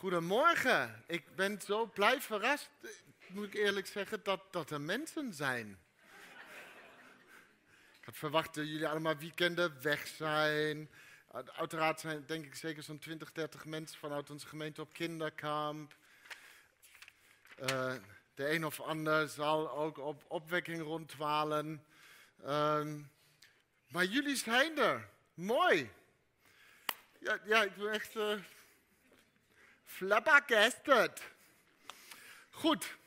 Goedemorgen. 0.00 1.04
Ik 1.06 1.34
ben 1.34 1.60
zo 1.60 1.86
blij 1.86 2.20
verrast, 2.20 2.70
moet 3.28 3.46
ik 3.46 3.54
eerlijk 3.54 3.86
zeggen, 3.86 4.20
dat, 4.22 4.40
dat 4.50 4.70
er 4.70 4.80
mensen 4.80 5.34
zijn. 5.34 5.78
Ik 7.98 8.04
had 8.04 8.16
verwacht 8.16 8.54
dat 8.54 8.66
jullie 8.66 8.88
allemaal 8.88 9.16
weekenden 9.16 9.82
weg 9.82 10.06
zijn. 10.06 10.90
Uiteraard 11.56 12.00
zijn 12.00 12.24
denk 12.26 12.44
ik 12.44 12.54
zeker 12.54 12.82
zo'n 12.82 12.98
20, 12.98 13.32
30 13.32 13.64
mensen 13.64 13.98
vanuit 13.98 14.30
onze 14.30 14.46
gemeente 14.46 14.80
op 14.80 14.92
kinderkamp. 14.92 15.96
Uh, 17.62 17.94
de 18.34 18.50
een 18.50 18.64
of 18.64 18.80
ander 18.80 19.28
zal 19.28 19.70
ook 19.70 19.98
op 19.98 20.24
opwekking 20.28 20.82
rondwalen. 20.82 21.84
Uh, 22.42 22.86
maar 23.88 24.04
jullie 24.04 24.36
zijn 24.36 24.78
er. 24.78 25.08
Mooi. 25.34 25.90
Ja, 27.18 27.38
ja 27.44 27.62
ik 27.62 27.74
ben 27.76 27.92
echt 27.92 28.16
uh, 28.16 28.34
flabbergasted. 29.96 31.22
Goed. 32.50 32.98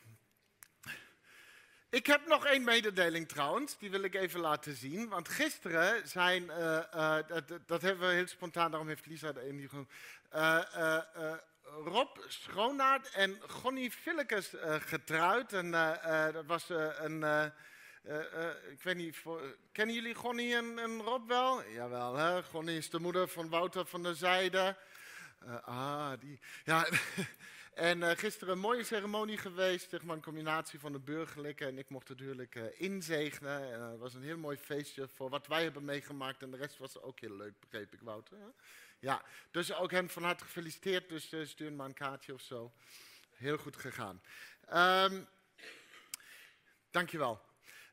Ik 1.89 2.05
heb 2.05 2.27
nog 2.27 2.45
één 2.45 2.63
mededeling 2.63 3.27
trouwens, 3.27 3.77
die 3.77 3.91
wil 3.91 4.03
ik 4.03 4.15
even 4.15 4.39
laten 4.39 4.75
zien. 4.75 5.09
Want 5.09 5.29
gisteren 5.29 6.07
zijn, 6.07 6.43
uh, 6.43 6.79
uh, 6.95 7.17
dat, 7.27 7.43
dat, 7.65 7.81
hebben 7.81 8.07
we 8.07 8.13
heel 8.13 8.27
spontaan, 8.27 8.69
daarom 8.69 8.88
heeft 8.88 9.05
Lisa 9.05 9.31
de 9.31 9.55
die 9.55 9.69
gewoon. 9.69 9.89
Uh, 10.35 10.99
Rob 11.83 12.17
Schoonaert 12.27 13.09
en 13.09 13.38
Gonnie 13.47 13.91
Villekes 13.91 14.53
getrouwd. 14.79 15.53
En 15.53 15.71
dat 16.33 16.45
was 16.45 16.69
een. 16.69 17.23
ik 18.69 18.81
weet 18.83 18.95
niet, 18.95 19.17
voor, 19.17 19.55
kennen 19.71 19.95
jullie 19.95 20.15
Gonnie 20.15 20.55
en, 20.55 20.79
en, 20.79 21.02
Rob 21.02 21.27
wel? 21.27 21.63
Jawel, 21.63 22.15
hè? 22.15 22.43
Gonnie 22.43 22.77
is 22.77 22.89
de 22.89 22.99
moeder 22.99 23.27
van 23.27 23.49
Wouter 23.49 23.85
van 23.85 24.03
der 24.03 24.15
Zijde. 24.15 24.75
Ah, 25.65 26.11
die. 26.20 26.39
Ja. 26.63 26.88
En 27.73 28.02
uh, 28.02 28.09
gisteren 28.09 28.53
een 28.53 28.59
mooie 28.59 28.83
ceremonie 28.83 29.38
geweest, 29.38 29.89
zeg 29.89 30.03
maar 30.03 30.16
een 30.16 30.22
combinatie 30.22 30.80
van 30.80 30.91
de 30.91 30.99
burgerlijke 30.99 31.66
en 31.66 31.77
ik 31.77 31.89
mocht 31.89 32.09
natuurlijk 32.09 32.55
uh, 32.55 32.63
inzegenen. 32.77 33.69
Uh, 33.69 33.89
het 33.89 33.99
was 33.99 34.14
een 34.14 34.23
heel 34.23 34.38
mooi 34.38 34.58
feestje 34.58 35.08
voor 35.08 35.30
wat 35.30 35.47
wij 35.47 35.64
hebben 35.64 35.86
meegemaakt 35.86 36.41
en 36.41 36.52
de 36.52 36.58
rest 36.58 36.77
was 36.77 37.02
ook 37.02 37.19
heel 37.19 37.36
leuk, 37.36 37.59
begreep 37.59 37.94
ik 37.94 38.02
Wouter. 38.02 38.38
Ja, 38.99 39.21
dus 39.52 39.73
ook 39.73 39.91
hem 39.91 40.09
van 40.09 40.23
harte 40.23 40.44
gefeliciteerd, 40.44 41.09
dus 41.09 41.49
stuur 41.49 41.71
maar 41.71 41.86
een 41.86 41.94
kaartje 41.94 42.33
of 42.33 42.41
zo. 42.41 42.73
Heel 43.36 43.58
goed 43.58 43.77
gegaan. 43.77 44.21
Um, 44.73 45.27
dankjewel. 46.91 47.41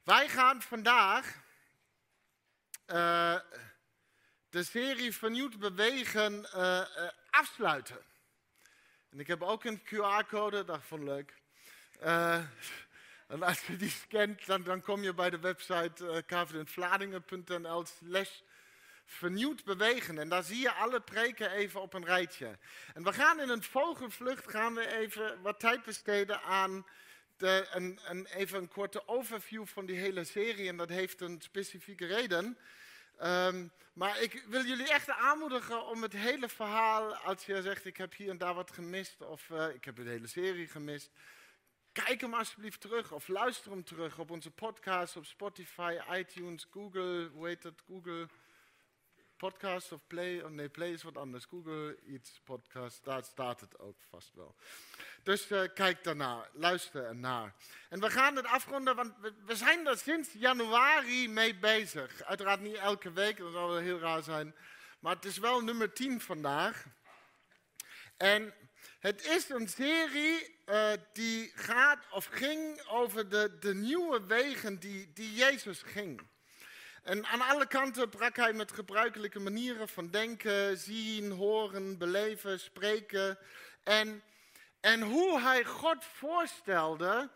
Wij 0.05 0.29
gaan 0.29 0.63
vandaag 0.63 1.43
de 4.51 4.63
serie 4.63 5.15
Vernieuwd 5.15 5.59
Bewegen 5.59 6.45
afsluiten. 7.31 8.01
En 9.11 9.21
ik 9.21 9.27
heb 9.27 9.43
ook 9.43 9.65
een 9.65 9.83
QR-code, 9.85 10.65
vond 10.81 11.03
ik 11.03 11.09
leuk. 11.09 11.35
En 13.27 13.43
als 13.49 13.67
je 13.67 13.77
die 13.77 13.91
scant, 13.91 14.47
dan, 14.47 14.63
dan 14.63 14.81
kom 14.81 15.03
je 15.03 15.15
bij 15.15 15.31
de 15.31 15.39
website 15.39 16.05
uh, 16.05 16.17
kvdvladingen.nl 16.27 17.87
slash 17.87 18.41
vernieuwd 19.05 19.65
bewegen. 19.65 20.19
En 20.19 20.29
daar 20.29 20.43
zie 20.43 20.61
je 20.61 20.73
alle 20.73 21.01
preken 21.01 21.51
even 21.51 21.81
op 21.81 21.95
een 21.95 22.05
rijtje. 22.05 22.59
En 22.95 23.03
we 23.03 23.13
gaan 23.13 23.41
in 23.41 23.49
een 23.49 23.63
vogelvlucht 23.63 24.51
gaan 24.51 24.75
we 24.75 24.87
even 24.87 25.43
wat 25.43 25.61
tijd 25.61 25.83
besteden 25.83 26.43
aan 26.43 26.87
de, 27.37 27.69
een, 27.73 28.01
een, 28.05 28.27
even 28.27 28.59
een 28.59 28.69
korte 28.69 29.09
overview 29.09 29.67
van 29.67 29.87
die 29.87 29.97
hele 29.97 30.25
serie. 30.25 30.69
En 30.69 30.77
dat 30.77 30.89
heeft 30.89 31.21
een 31.21 31.41
specifieke 31.41 32.07
reden. 32.07 32.59
Um, 33.23 33.73
maar 33.93 34.23
ik 34.23 34.45
wil 34.49 34.65
jullie 34.65 34.89
echt 34.89 35.11
aanmoedigen 35.11 35.87
om 35.87 36.03
het 36.03 36.13
hele 36.13 36.49
verhaal, 36.49 37.15
als 37.15 37.47
je 37.47 37.63
zegt 37.63 37.85
ik 37.85 37.97
heb 37.97 38.15
hier 38.15 38.31
en 38.31 38.39
daar 38.39 38.55
wat 38.55 38.71
gemist 38.71 39.23
of 39.23 39.49
uh, 39.49 39.69
ik 39.75 39.85
heb 39.85 39.97
de 39.97 40.03
hele 40.03 40.27
serie 40.27 40.69
gemist, 40.69 41.11
kijk 41.93 42.21
hem 42.21 42.35
alsjeblieft 42.35 42.81
terug 42.81 43.13
of 43.13 43.29
luister 43.29 43.71
hem 43.71 43.85
terug 43.85 44.19
op 44.19 44.31
onze 44.31 44.51
podcast, 44.51 45.17
op 45.17 45.25
Spotify, 45.25 45.99
iTunes, 46.13 46.67
Google, 46.71 47.31
hoe 47.33 47.47
heet 47.47 47.63
het, 47.63 47.83
Google 47.87 48.29
podcast 49.41 49.93
of 49.93 50.01
Play. 50.07 50.41
Oh 50.41 50.51
nee, 50.51 50.69
Play 50.69 50.93
is 50.93 51.03
wat 51.03 51.17
anders. 51.17 51.45
Google 51.45 51.99
iets 52.07 52.41
podcast, 52.45 53.05
daar 53.05 53.25
staat 53.25 53.61
het 53.61 53.79
ook 53.79 53.97
vast 54.11 54.35
wel. 54.35 54.55
Dus 55.23 55.51
uh, 55.51 55.63
kijk 55.75 56.05
daarna, 56.05 56.49
luister 56.53 57.05
ernaar. 57.05 57.55
En 57.89 58.01
we 58.01 58.11
gaan 58.11 58.37
het 58.37 58.47
afronden, 58.47 58.97
want 58.97 59.13
we, 59.45 59.55
zijn 59.55 59.87
er 59.87 59.99
sinds 59.99 60.33
januari 60.33 61.29
mee 61.29 61.55
bezig. 61.55 62.23
Uiteraard 62.23 62.61
niet 62.61 62.75
elke 62.75 63.13
week, 63.13 63.37
dat 63.37 63.53
zou 63.53 63.69
wel 63.69 63.81
heel 63.81 63.99
raar 63.99 64.23
zijn. 64.23 64.55
Maar 64.99 65.15
het 65.15 65.25
is 65.25 65.39
wel 65.39 65.61
nummer 65.61 65.93
10 65.93 66.21
vandaag. 66.21 66.85
En 68.17 68.55
het 68.99 69.25
is 69.25 69.49
een 69.49 69.69
serie 69.69 70.59
uh, 70.67 70.93
die 71.13 71.53
gaat 71.55 72.05
of 72.11 72.25
ging 72.25 72.83
over 72.89 73.29
de, 73.29 73.57
de 73.61 73.75
nieuwe 73.75 74.27
wegen 74.27 74.79
die, 74.79 75.13
die 75.13 75.35
Jezus 75.35 75.83
ging. 75.83 76.30
En 77.03 77.27
aan 77.27 77.41
alle 77.41 77.67
kanten 77.67 78.09
brak 78.09 78.37
hij 78.37 78.53
met 78.53 78.73
gebruikelijke 78.73 79.41
manieren 79.41 79.89
van 79.89 80.11
denken, 80.11 80.79
zien, 80.79 81.31
horen, 81.31 81.99
beleven, 81.99 82.61
spreken. 82.61 83.39
En, 83.83 84.23
en 84.81 85.03
hoe 85.03 85.41
hij 85.41 85.65
God 85.65 86.05
voorstelde 86.05 87.31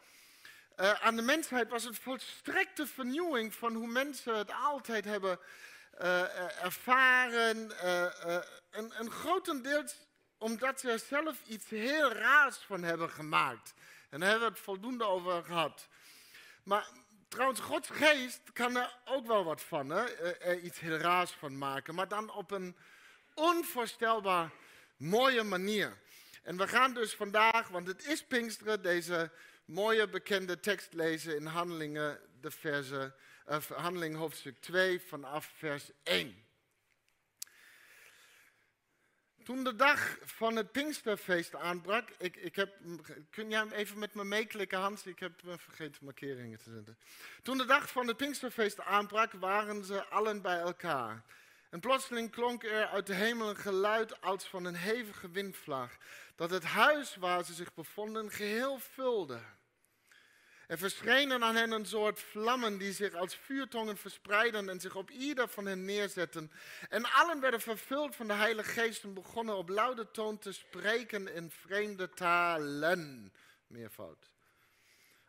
uh, 0.77 0.93
aan 0.93 1.17
de 1.17 1.23
mensheid 1.23 1.69
was 1.71 1.85
het 1.85 1.99
volstrekte 1.99 2.87
vernieuwing 2.87 3.55
van 3.55 3.75
hoe 3.75 3.87
mensen 3.87 4.37
het 4.37 4.53
altijd 4.53 5.05
hebben 5.05 5.39
uh, 6.01 6.65
ervaren. 6.65 7.71
Uh, 7.85 8.35
en, 8.71 8.93
en 8.93 9.11
grotendeels 9.11 9.95
omdat 10.39 10.81
ze 10.81 10.91
er 10.91 10.99
zelf 10.99 11.37
iets 11.47 11.69
heel 11.69 12.13
raars 12.13 12.57
van 12.57 12.83
hebben 12.83 13.11
gemaakt. 13.11 13.75
En 14.11 14.21
daar 14.21 14.29
hebben 14.29 14.49
we 14.49 14.55
het 14.55 14.65
voldoende 14.65 15.05
over 15.05 15.45
gehad. 15.45 15.89
Maar 16.63 16.89
Trouwens, 17.35 17.61
Gods 17.61 17.89
geest 17.89 18.41
kan 18.53 18.77
er 18.77 18.99
ook 19.05 19.27
wel 19.27 19.45
wat 19.45 19.63
van, 19.63 19.91
hè? 19.91 20.05
Er 20.41 20.61
iets 20.61 20.81
heel 20.81 20.97
raars 20.97 21.31
van 21.31 21.59
maken, 21.59 21.95
maar 21.95 22.09
dan 22.09 22.33
op 22.33 22.51
een 22.51 22.77
onvoorstelbaar 23.35 24.51
mooie 24.97 25.43
manier. 25.43 25.99
En 26.43 26.57
we 26.57 26.69
gaan 26.69 26.95
dus 26.95 27.15
vandaag, 27.15 27.69
want 27.69 27.87
het 27.87 28.07
is 28.07 28.25
Pinksteren, 28.25 28.83
deze 28.83 29.31
mooie 29.65 30.09
bekende 30.09 30.61
tekst 30.61 30.93
lezen 30.93 31.37
in 31.37 31.47
Handelingen, 31.47 32.21
de 32.41 32.51
verse, 32.51 33.15
uh, 33.49 33.57
Handeling 33.71 34.17
hoofdstuk 34.17 34.61
2 34.61 35.01
vanaf 35.01 35.53
vers 35.57 35.91
1. 36.03 36.44
Toen 39.45 39.65
de 39.65 39.77
dag 39.77 40.19
van 40.23 40.57
het 40.57 40.73
Pinksterfeest 40.73 41.55
aanbrak, 41.55 42.09
ik, 42.19 42.37
ik 42.37 42.57
heb, 42.57 42.77
kun 43.31 43.51
jij 43.51 43.59
hem 43.59 43.73
even 43.73 43.99
met 43.99 44.15
me 44.15 44.25
meeklikken 44.25 44.79
Hans? 44.79 45.07
Ik 45.07 45.19
heb 45.19 45.33
vergeten 45.45 46.05
markeringen 46.05 46.59
te 46.59 46.71
zetten. 46.71 46.99
Toen 47.43 47.59
de 47.59 47.65
dag 47.65 47.91
van 47.91 48.07
het 48.07 48.17
Pinksterfeest 48.17 48.81
aanbrak, 48.81 49.33
waren 49.33 49.85
ze 49.85 50.05
allen 50.05 50.43
bij 50.43 50.59
elkaar. 50.59 51.23
En 51.71 51.81
plotseling 51.81 52.31
klonk 52.31 52.65
er 52.65 52.87
uit 52.87 53.07
de 53.07 53.15
hemel 53.15 53.49
een 53.49 53.57
geluid 53.57 54.21
als 54.21 54.45
van 54.45 54.65
een 54.65 54.77
hevige 54.77 55.31
windvlaag, 55.31 55.97
dat 56.37 56.51
het 56.51 56.65
huis 56.65 57.17
waar 57.17 57.45
ze 57.45 57.55
zich 57.55 57.75
bevonden 57.75 58.31
geheel 58.31 58.79
vulde. 58.79 59.41
Er 60.67 60.79
verschenen 60.79 61.45
aan 61.45 61.57
hen 61.57 61.71
een 61.71 61.87
soort 61.87 62.21
vlammen 62.21 62.79
die 62.79 62.93
zich 62.93 63.15
als 63.15 63.37
vuurtongen 63.37 63.97
verspreidden 63.97 64.69
en 64.69 64.81
zich 64.81 64.97
op 64.97 65.11
ieder 65.11 65.49
van 65.49 65.67
hen 65.67 65.85
neerzetten. 65.85 66.53
En 66.89 67.13
allen 67.13 67.41
werden 67.41 67.61
vervuld 67.61 68.17
van 68.17 68.27
de 68.27 68.33
Heilige 68.33 68.71
Geest 68.71 69.05
en 69.05 69.15
begonnen 69.15 69.57
op 69.57 69.69
luide 69.69 70.11
toon 70.11 70.39
te 70.39 70.53
spreken 70.53 71.35
in 71.35 71.51
vreemde 71.51 72.11
talen. 72.11 73.33
Meervoud. 73.67 74.31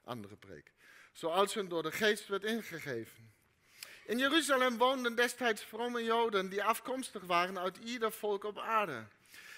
Andere 0.04 0.36
preek. 0.36 0.72
Zoals 1.14 1.54
hun 1.54 1.68
door 1.68 1.84
de 1.84 1.92
Geest 1.92 2.28
werd 2.28 2.44
ingegeven. 2.44 3.34
In 4.06 4.18
Jeruzalem 4.18 4.78
woonden 4.78 5.16
destijds 5.16 5.64
vrome 5.64 6.04
Joden 6.04 6.50
die 6.50 6.64
afkomstig 6.64 7.24
waren 7.24 7.60
uit 7.60 7.78
ieder 7.78 8.12
volk 8.12 8.44
op 8.44 8.60
aarde. 8.60 9.06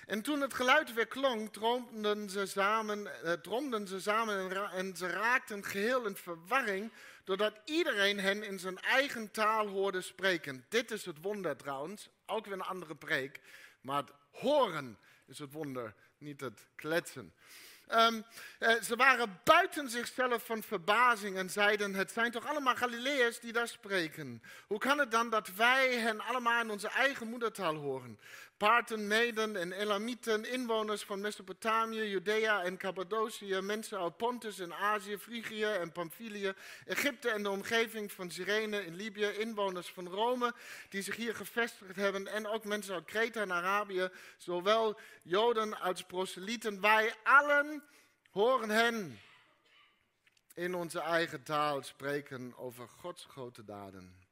En 0.07 0.21
toen 0.21 0.41
het 0.41 0.53
geluid 0.53 0.93
weer 0.93 1.07
klonk, 1.07 1.53
droomden 1.53 2.29
ze 2.29 2.45
samen, 2.45 3.23
eh, 3.23 3.85
ze 3.85 3.99
samen 3.99 4.71
en, 4.71 4.95
ze 4.95 5.07
raakten 5.07 5.63
geheel 5.63 6.05
in 6.05 6.15
verwarring, 6.15 6.91
doordat 7.23 7.59
iedereen 7.65 8.19
hen 8.19 8.43
in 8.43 8.59
zijn 8.59 8.79
eigen 8.79 9.31
taal 9.31 9.67
hoorde 9.67 10.01
spreken. 10.01 10.65
Dit 10.69 10.91
is 10.91 11.05
het 11.05 11.21
wonder 11.21 11.57
trouwens, 11.57 12.09
ook 12.25 12.45
weer 12.45 12.53
een 12.53 12.61
andere 12.61 12.95
preek, 12.95 13.39
maar 13.81 13.97
het 13.97 14.11
horen 14.31 14.97
is 15.25 15.39
het 15.39 15.51
wonder, 15.51 15.93
niet 16.17 16.41
het 16.41 16.67
kletsen. 16.75 17.33
Um, 17.91 18.25
uh, 18.59 18.81
ze 18.81 18.95
waren 18.95 19.39
buiten 19.43 19.89
zichzelf 19.89 20.45
van 20.45 20.63
verbazing 20.63 21.37
en 21.37 21.49
zeiden: 21.49 21.93
Het 21.93 22.11
zijn 22.11 22.31
toch 22.31 22.45
allemaal 22.45 22.75
Galileërs 22.75 23.39
die 23.39 23.53
daar 23.53 23.67
spreken? 23.67 24.43
Hoe 24.67 24.79
kan 24.79 24.97
het 24.97 25.11
dan 25.11 25.29
dat 25.29 25.47
wij 25.47 25.95
hen 25.95 26.19
allemaal 26.19 26.61
in 26.61 26.71
onze 26.71 26.87
eigen 26.87 27.27
moedertaal 27.27 27.75
horen? 27.75 28.19
Parten, 28.57 29.07
Meden 29.07 29.55
en 29.55 29.71
Elamieten, 29.71 30.51
inwoners 30.51 31.03
van 31.03 31.21
Mesopotamië, 31.21 32.09
Judea 32.09 32.63
en 32.63 32.77
Cappadocië, 32.77 33.61
mensen 33.61 33.99
uit 33.99 34.17
Pontus 34.17 34.59
en 34.59 34.73
Azië, 34.73 35.17
Frigië 35.17 35.63
en 35.63 35.91
Pamphylië, 35.91 36.53
Egypte 36.85 37.29
en 37.29 37.43
de 37.43 37.49
omgeving 37.49 38.11
van 38.11 38.31
Cyrene 38.31 38.85
in 38.85 38.95
Libië, 38.95 39.25
inwoners 39.25 39.91
van 39.91 40.07
Rome 40.07 40.53
die 40.89 41.01
zich 41.01 41.15
hier 41.15 41.35
gevestigd 41.35 41.95
hebben 41.95 42.27
en 42.27 42.47
ook 42.47 42.63
mensen 42.63 42.93
uit 42.93 43.05
Kreta 43.05 43.41
en 43.41 43.51
Arabië, 43.51 44.09
zowel 44.37 44.99
Joden 45.23 45.79
als 45.79 46.03
proselieten. 46.03 46.81
Wij 46.81 47.13
allen 47.23 47.83
horen 48.31 48.69
hen 48.69 49.19
in 50.53 50.75
onze 50.75 50.99
eigen 50.99 51.43
taal 51.43 51.83
spreken 51.83 52.57
over 52.57 52.87
Gods 52.87 53.25
grote 53.29 53.63
daden. 53.63 54.26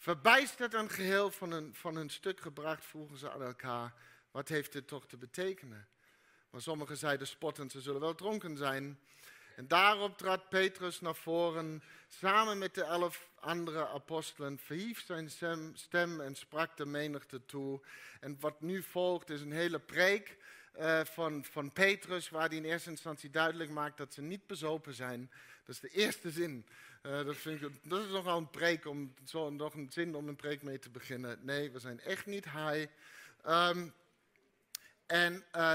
Verbijsterd 0.00 0.74
en 0.74 0.90
geheel 0.90 1.30
van 1.30 1.50
hun, 1.50 1.74
van 1.74 1.96
hun 1.96 2.10
stuk 2.10 2.40
gebracht, 2.40 2.84
vroegen 2.84 3.16
ze 3.16 3.30
aan 3.30 3.42
elkaar: 3.42 3.92
wat 4.30 4.48
heeft 4.48 4.72
dit 4.72 4.86
toch 4.86 5.06
te 5.06 5.16
betekenen? 5.16 5.88
Maar 6.50 6.60
sommigen 6.60 6.96
zeiden 6.96 7.26
spottend: 7.26 7.72
ze 7.72 7.80
zullen 7.80 8.00
wel 8.00 8.14
dronken 8.14 8.56
zijn. 8.56 9.00
En 9.56 9.68
daarop 9.68 10.18
trad 10.18 10.48
Petrus 10.48 11.00
naar 11.00 11.14
voren, 11.14 11.82
samen 12.08 12.58
met 12.58 12.74
de 12.74 12.82
elf 12.82 13.28
andere 13.40 13.88
apostelen, 13.88 14.58
verhief 14.58 15.04
zijn 15.04 15.30
stem 15.74 16.20
en 16.20 16.34
sprak 16.34 16.76
de 16.76 16.86
menigte 16.86 17.44
toe. 17.44 17.80
En 18.20 18.36
wat 18.40 18.60
nu 18.60 18.82
volgt 18.82 19.30
is 19.30 19.40
een 19.40 19.52
hele 19.52 19.78
preek 19.78 20.36
uh, 20.78 21.00
van, 21.04 21.44
van 21.44 21.72
Petrus, 21.72 22.28
waar 22.28 22.48
hij 22.48 22.56
in 22.56 22.64
eerste 22.64 22.90
instantie 22.90 23.30
duidelijk 23.30 23.70
maakt 23.70 23.96
dat 23.96 24.14
ze 24.14 24.22
niet 24.22 24.46
bezopen 24.46 24.94
zijn. 24.94 25.30
Dat 25.64 25.74
is 25.74 25.80
de 25.80 25.98
eerste 25.98 26.30
zin. 26.30 26.66
Uh, 27.02 27.24
dat, 27.24 27.36
vind 27.36 27.60
dat 27.82 28.04
is 28.04 28.10
nogal 28.10 28.38
een 28.38 28.50
preek, 28.50 28.86
om, 28.86 29.14
zo, 29.24 29.50
nog 29.50 29.74
een 29.74 29.90
zin 29.90 30.14
om 30.14 30.28
een 30.28 30.36
preek 30.36 30.62
mee 30.62 30.78
te 30.78 30.90
beginnen. 30.90 31.38
Nee, 31.42 31.70
we 31.70 31.78
zijn 31.78 32.00
echt 32.00 32.26
niet 32.26 32.44
high. 32.44 32.86
Um, 33.48 33.94
en 35.06 35.44
uh, 35.56 35.74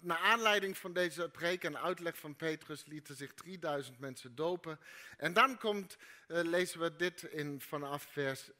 naar 0.00 0.18
aanleiding 0.18 0.78
van 0.78 0.92
deze 0.92 1.28
preek 1.28 1.64
en 1.64 1.78
uitleg 1.78 2.18
van 2.18 2.36
Petrus 2.36 2.84
lieten 2.86 3.16
zich 3.16 3.34
3000 3.34 3.98
mensen 3.98 4.34
dopen. 4.34 4.78
En 5.16 5.32
dan 5.32 5.58
komt, 5.58 5.96
uh, 6.28 6.40
lezen 6.42 6.80
we 6.80 6.96
dit 6.96 7.22
in 7.22 7.60
vanaf 7.60 8.02
vers 8.10 8.50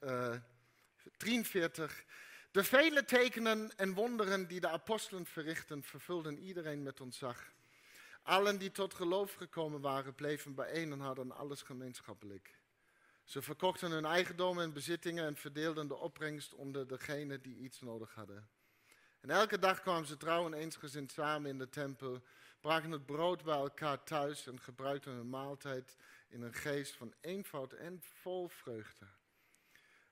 43. 1.17 2.03
De 2.51 2.63
vele 2.63 3.05
tekenen 3.05 3.71
en 3.75 3.93
wonderen 3.93 4.47
die 4.47 4.59
de 4.59 4.69
apostelen 4.69 5.25
verrichten, 5.25 5.83
vervulden 5.83 6.39
iedereen 6.39 6.83
met 6.83 7.01
ontzag. 7.01 7.51
Allen 8.23 8.57
die 8.57 8.71
tot 8.71 8.93
geloof 8.93 9.33
gekomen 9.33 9.81
waren, 9.81 10.15
bleven 10.15 10.55
bijeen 10.55 10.91
en 10.91 10.99
hadden 10.99 11.31
alles 11.31 11.61
gemeenschappelijk. 11.61 12.57
Ze 13.23 13.41
verkochten 13.41 13.91
hun 13.91 14.05
eigendommen 14.05 14.63
en 14.63 14.73
bezittingen 14.73 15.25
en 15.25 15.35
verdeelden 15.35 15.87
de 15.87 15.95
opbrengst 15.95 16.53
onder 16.53 16.87
degenen 16.87 17.41
die 17.41 17.57
iets 17.57 17.81
nodig 17.81 18.13
hadden. 18.13 18.49
En 19.19 19.29
elke 19.29 19.59
dag 19.59 19.81
kwamen 19.81 20.07
ze 20.07 20.17
trouw 20.17 20.45
en 20.45 20.53
eensgezind 20.53 21.11
samen 21.11 21.49
in 21.49 21.57
de 21.57 21.69
tempel, 21.69 22.21
brachten 22.59 22.91
het 22.91 23.05
brood 23.05 23.43
bij 23.43 23.55
elkaar 23.55 24.03
thuis 24.03 24.47
en 24.47 24.59
gebruikten 24.59 25.11
hun 25.11 25.29
maaltijd 25.29 25.95
in 26.27 26.41
een 26.41 26.53
geest 26.53 26.95
van 26.95 27.13
eenvoud 27.21 27.73
en 27.73 27.99
vol 28.01 28.47
vreugde. 28.47 29.05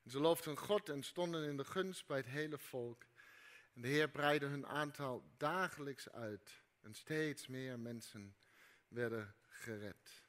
En 0.04 0.12
ze 0.12 0.20
loofden 0.20 0.58
God 0.58 0.90
en 0.90 1.04
stonden 1.04 1.44
in 1.44 1.58
de 1.58 1.66
gunst 1.66 2.08
bij 2.08 2.18
het 2.18 2.26
hele 2.26 2.58
volk. 2.58 3.04
En 3.74 3.82
de 3.82 3.88
Heer 3.88 4.10
breidde 4.10 4.46
hun 4.46 4.68
aantal 4.68 5.24
dagelijks 5.38 6.10
uit. 6.10 6.62
En 6.82 6.94
steeds 6.94 7.48
meer 7.48 7.80
mensen 7.80 8.36
werden 8.88 9.36
gered. 9.48 10.24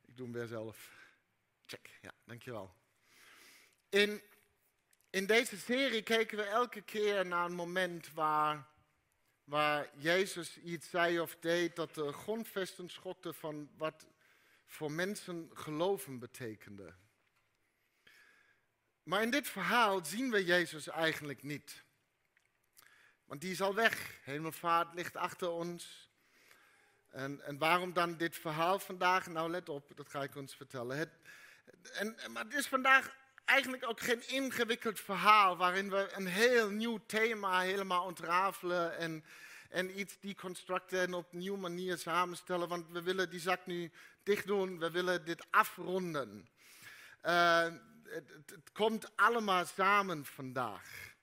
Ik 0.00 0.16
doe 0.16 0.26
hem 0.26 0.32
weer 0.32 0.46
zelf. 0.46 1.04
Check, 1.66 1.98
ja, 2.02 2.12
dankjewel. 2.24 2.74
In, 3.88 4.22
in 5.10 5.26
deze 5.26 5.58
serie 5.58 6.02
kijken 6.02 6.36
we 6.36 6.44
elke 6.44 6.82
keer 6.82 7.26
naar 7.26 7.44
een 7.44 7.54
moment 7.54 8.12
waar, 8.12 8.68
waar 9.44 9.90
Jezus 9.96 10.58
iets 10.58 10.90
zei 10.90 11.20
of 11.20 11.36
deed 11.36 11.76
dat 11.76 11.94
de 11.94 12.12
grondvesten 12.12 12.88
schokte 12.88 13.32
van 13.32 13.70
wat 13.76 14.06
voor 14.66 14.92
mensen 14.92 15.50
geloven 15.54 16.18
betekende. 16.18 16.94
Maar 19.02 19.22
in 19.22 19.30
dit 19.30 19.48
verhaal 19.48 20.04
zien 20.04 20.30
we 20.30 20.44
Jezus 20.44 20.86
eigenlijk 20.86 21.42
niet. 21.42 21.84
Want 23.26 23.40
die 23.40 23.50
is 23.50 23.60
al 23.60 23.74
weg. 23.74 24.14
Hemelvaart 24.24 24.94
ligt 24.94 25.16
achter 25.16 25.50
ons. 25.50 26.10
En, 27.10 27.40
en 27.44 27.58
waarom 27.58 27.92
dan 27.92 28.16
dit 28.16 28.36
verhaal 28.36 28.78
vandaag? 28.78 29.26
Nou, 29.26 29.50
let 29.50 29.68
op, 29.68 29.92
dat 29.94 30.08
ga 30.08 30.22
ik 30.22 30.36
ons 30.36 30.56
vertellen. 30.56 30.96
Het, 30.96 31.10
en, 31.92 32.16
maar 32.32 32.44
het 32.44 32.54
is 32.54 32.66
vandaag 32.66 33.16
eigenlijk 33.44 33.88
ook 33.88 34.00
geen 34.00 34.28
ingewikkeld 34.28 35.00
verhaal 35.00 35.56
waarin 35.56 35.90
we 35.90 36.08
een 36.12 36.26
heel 36.26 36.70
nieuw 36.70 37.00
thema 37.06 37.60
helemaal 37.60 38.04
ontrafelen 38.04 38.96
en, 38.96 39.24
en 39.70 39.98
iets 39.98 40.20
deconstructen 40.20 41.00
en 41.00 41.14
op 41.14 41.32
een 41.32 41.38
nieuwe 41.38 41.58
manier 41.58 41.98
samenstellen. 41.98 42.68
Want 42.68 42.90
we 42.90 43.02
willen 43.02 43.30
die 43.30 43.40
zak 43.40 43.66
nu 43.66 43.90
dicht 44.22 44.46
doen, 44.46 44.78
we 44.78 44.90
willen 44.90 45.24
dit 45.24 45.46
afronden. 45.50 46.48
Het, 47.20 48.30
het 48.46 48.72
komt 48.72 49.16
allemaal 49.16 49.64
samen 49.64 50.24
vandaag. 50.24 51.15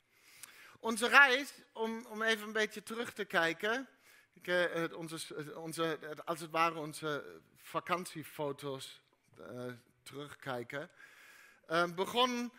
Onze 0.83 1.07
reis, 1.07 1.53
om, 1.71 2.05
om 2.05 2.21
even 2.21 2.47
een 2.47 2.53
beetje 2.53 2.83
terug 2.83 3.13
te 3.13 3.25
kijken, 3.25 3.87
ik, 4.33 4.47
uh, 4.47 4.97
onze, 4.97 5.55
onze, 5.55 5.99
als 6.25 6.39
het 6.39 6.51
ware 6.51 6.79
onze 6.79 7.41
vakantiefoto's 7.57 9.01
uh, 9.39 9.73
terugkijken, 10.03 10.89
uh, 11.69 11.93
begon 11.93 12.53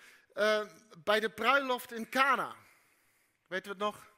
bij 1.04 1.20
de 1.20 1.30
bruiloft 1.34 1.92
in 1.92 2.08
Cana. 2.08 2.54
Weet 3.46 3.66
u 3.66 3.68
het 3.68 3.78
nog? 3.78 4.12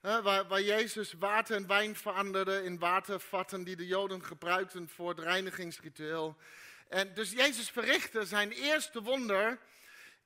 waar, 0.00 0.46
waar, 0.48 0.62
Jezus 0.62 1.12
water 1.12 1.56
en 1.56 1.66
wijn 1.66 1.96
veranderde 1.96 2.64
in 2.64 2.78
watervatten 2.78 3.64
die 3.64 3.76
de 3.76 3.86
Joden 3.86 4.24
gebruikten 4.24 4.88
voor 4.88 5.08
het 5.08 5.18
reinigingsritueel. 5.18 6.36
En 6.88 7.14
dus 7.14 7.30
Jezus 7.30 7.70
verrichtte 7.70 8.26
zijn 8.26 8.50
eerste 8.50 9.02
wonder 9.02 9.58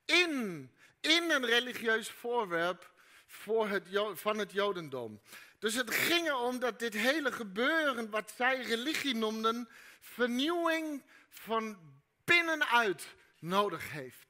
in, 0.05 0.70
in 1.00 1.31
een 1.31 1.46
religieus 1.46 2.11
voorwerp 2.11 2.93
voor 3.34 3.69
het, 3.69 3.88
van 4.12 4.38
het 4.38 4.52
Jodendom. 4.52 5.20
Dus 5.58 5.75
het 5.75 5.94
ging 5.94 6.26
erom 6.26 6.58
dat 6.58 6.78
dit 6.78 6.94
hele 6.94 7.32
gebeuren, 7.32 8.10
wat 8.10 8.32
zij 8.36 8.60
religie 8.62 9.14
noemden, 9.14 9.69
vernieuwing 10.00 11.02
van 11.28 11.78
binnenuit 12.25 13.14
nodig 13.38 13.90
heeft. 13.90 14.26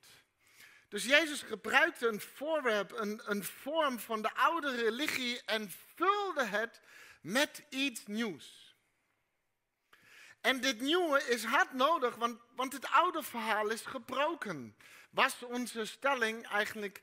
Dus 0.88 1.04
Jezus 1.04 1.42
gebruikte 1.42 2.08
een 2.08 2.20
voorwerp, 2.20 2.92
een, 2.92 3.22
een 3.24 3.44
vorm 3.44 3.98
van 3.98 4.22
de 4.22 4.34
oude 4.34 4.76
religie 4.76 5.42
en 5.44 5.72
vulde 5.94 6.44
het 6.44 6.80
met 7.20 7.62
iets 7.68 8.06
nieuws. 8.06 8.74
En 10.40 10.60
dit 10.60 10.80
nieuwe 10.80 11.22
is 11.26 11.44
hard 11.44 11.72
nodig, 11.72 12.14
want, 12.14 12.40
want 12.56 12.72
het 12.72 12.86
oude 12.86 13.22
verhaal 13.22 13.68
is 13.68 13.80
gebroken. 13.80 14.76
Was 15.10 15.42
onze 15.42 15.84
stelling 15.84 16.48
eigenlijk 16.48 17.02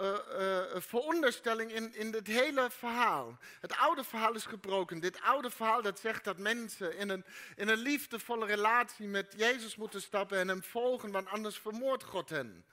uh, 0.00 0.80
veronderstelling 0.80 1.72
in, 1.72 1.94
in 1.94 2.12
het 2.12 2.26
hele 2.26 2.70
verhaal. 2.70 3.38
Het 3.60 3.76
oude 3.76 4.04
verhaal 4.04 4.34
is 4.34 4.44
gebroken. 4.44 5.00
Dit 5.00 5.20
oude 5.20 5.50
verhaal 5.50 5.82
dat 5.82 5.98
zegt 5.98 6.24
dat 6.24 6.38
mensen 6.38 6.96
in 6.96 7.08
een, 7.08 7.24
in 7.56 7.68
een 7.68 7.78
liefdevolle 7.78 8.46
relatie 8.46 9.06
met 9.06 9.34
Jezus 9.36 9.76
moeten 9.76 10.02
stappen 10.02 10.38
en 10.38 10.48
hem 10.48 10.62
volgen, 10.62 11.10
want 11.10 11.28
anders 11.28 11.58
vermoordt 11.58 12.04
God 12.04 12.28
hen. 12.28 12.64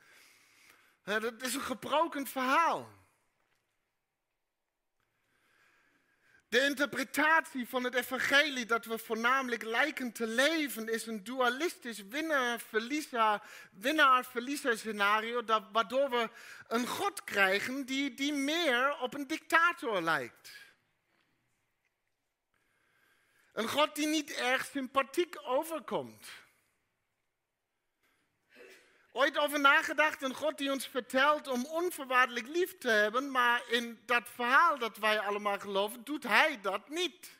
dat 1.03 1.41
is 1.41 1.53
een 1.53 1.61
gebroken 1.61 2.27
verhaal. 2.27 2.89
De 6.51 6.63
interpretatie 6.65 7.67
van 7.67 7.83
het 7.83 7.93
evangelie 7.93 8.65
dat 8.65 8.85
we 8.85 8.97
voornamelijk 8.97 9.63
lijken 9.63 10.11
te 10.11 10.27
leven 10.27 10.89
is 10.89 11.05
een 11.05 11.23
dualistisch 11.23 12.03
winnaar-verliezer 12.07 13.41
winnaar 13.71 14.27
scenario, 14.77 15.43
waardoor 15.71 16.09
we 16.09 16.29
een 16.67 16.87
God 16.87 17.23
krijgen 17.23 17.85
die, 17.85 18.13
die 18.13 18.33
meer 18.33 18.97
op 18.99 19.13
een 19.13 19.27
dictator 19.27 20.01
lijkt. 20.01 20.51
Een 23.53 23.67
God 23.67 23.95
die 23.95 24.07
niet 24.07 24.31
erg 24.31 24.65
sympathiek 24.65 25.35
overkomt. 25.43 26.27
Ooit 29.13 29.37
over 29.37 29.59
nagedacht, 29.59 30.21
een 30.21 30.33
God 30.33 30.57
die 30.57 30.71
ons 30.71 30.87
vertelt 30.87 31.47
om 31.47 31.65
onvoorwaardelijk 31.65 32.47
lief 32.47 32.77
te 32.77 32.89
hebben, 32.89 33.31
maar 33.31 33.69
in 33.69 34.01
dat 34.05 34.29
verhaal 34.29 34.77
dat 34.77 34.97
wij 34.97 35.19
allemaal 35.19 35.59
geloven, 35.59 36.03
doet 36.03 36.23
Hij 36.23 36.61
dat 36.61 36.89
niet. 36.89 37.39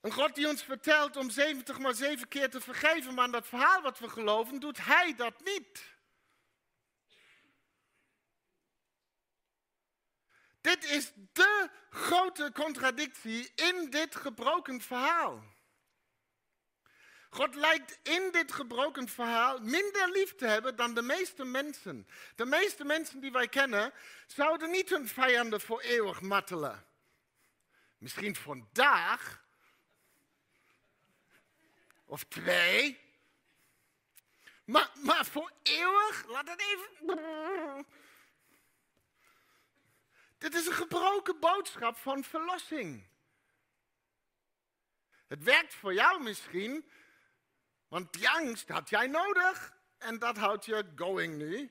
Een 0.00 0.12
God 0.12 0.34
die 0.34 0.48
ons 0.48 0.62
vertelt 0.62 1.16
om 1.16 1.30
70 1.30 1.78
maar 1.78 1.94
7 1.94 2.28
keer 2.28 2.50
te 2.50 2.60
vergeven, 2.60 3.14
maar 3.14 3.24
in 3.24 3.30
dat 3.30 3.46
verhaal 3.46 3.82
wat 3.82 3.98
we 3.98 4.08
geloven, 4.08 4.60
doet 4.60 4.84
Hij 4.84 5.14
dat 5.14 5.44
niet. 5.44 5.98
Dit 10.60 10.84
is 10.84 11.12
de 11.32 11.70
grote 11.90 12.50
contradictie 12.54 13.52
in 13.54 13.90
dit 13.90 14.16
gebroken 14.16 14.80
verhaal. 14.80 15.42
God 17.30 17.54
lijkt 17.54 17.98
in 18.02 18.28
dit 18.32 18.52
gebroken 18.52 19.08
verhaal 19.08 19.58
minder 19.58 20.10
lief 20.10 20.34
te 20.34 20.46
hebben 20.46 20.76
dan 20.76 20.94
de 20.94 21.02
meeste 21.02 21.44
mensen. 21.44 22.08
De 22.34 22.44
meeste 22.44 22.84
mensen 22.84 23.20
die 23.20 23.32
wij 23.32 23.48
kennen 23.48 23.92
zouden 24.26 24.70
niet 24.70 24.90
hun 24.90 25.08
vijanden 25.08 25.60
voor 25.60 25.80
eeuwig 25.80 26.20
martelen. 26.20 26.86
Misschien 27.98 28.36
vandaag. 28.36 29.44
Of 32.04 32.24
twee. 32.24 33.00
Maar, 34.64 34.90
maar 34.94 35.26
voor 35.26 35.52
eeuwig? 35.62 36.24
Laat 36.26 36.48
het 36.48 36.60
even. 36.60 37.86
Dit 40.38 40.54
is 40.54 40.66
een 40.66 40.72
gebroken 40.72 41.40
boodschap 41.40 41.96
van 41.96 42.24
verlossing. 42.24 43.06
Het 45.26 45.42
werkt 45.42 45.74
voor 45.74 45.94
jou 45.94 46.22
misschien, 46.22 46.90
want 47.90 48.12
die 48.12 48.28
angst 48.28 48.68
had 48.68 48.88
jij 48.88 49.06
nodig 49.06 49.72
en 49.98 50.18
dat 50.18 50.36
houdt 50.36 50.64
je 50.64 50.92
going 50.96 51.36
nu. 51.36 51.70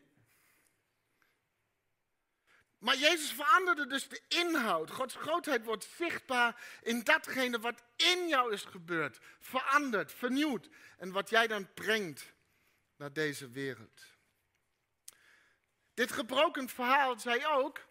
Maar 2.78 2.98
Jezus 2.98 3.32
veranderde 3.32 3.88
dus 3.88 4.08
de 4.10 4.22
inhoud. 4.28 4.92
Gods 4.92 5.16
grootheid 5.16 5.66
wordt 5.66 5.90
zichtbaar 5.96 6.80
in 6.82 7.04
datgene 7.04 7.60
wat 7.60 7.84
in 7.96 8.28
jou 8.28 8.54
is 8.54 8.64
gebeurd. 8.64 9.20
Veranderd, 9.40 10.12
vernieuwd. 10.12 10.70
En 10.98 11.12
wat 11.12 11.30
jij 11.30 11.48
dan 11.48 11.74
brengt 11.74 12.34
naar 12.96 13.14
deze 13.14 13.50
wereld. 13.50 14.02
Dit 15.94 16.12
gebroken 16.12 16.70
verhaal 16.70 17.20
zei 17.20 17.46
ook 17.46 17.86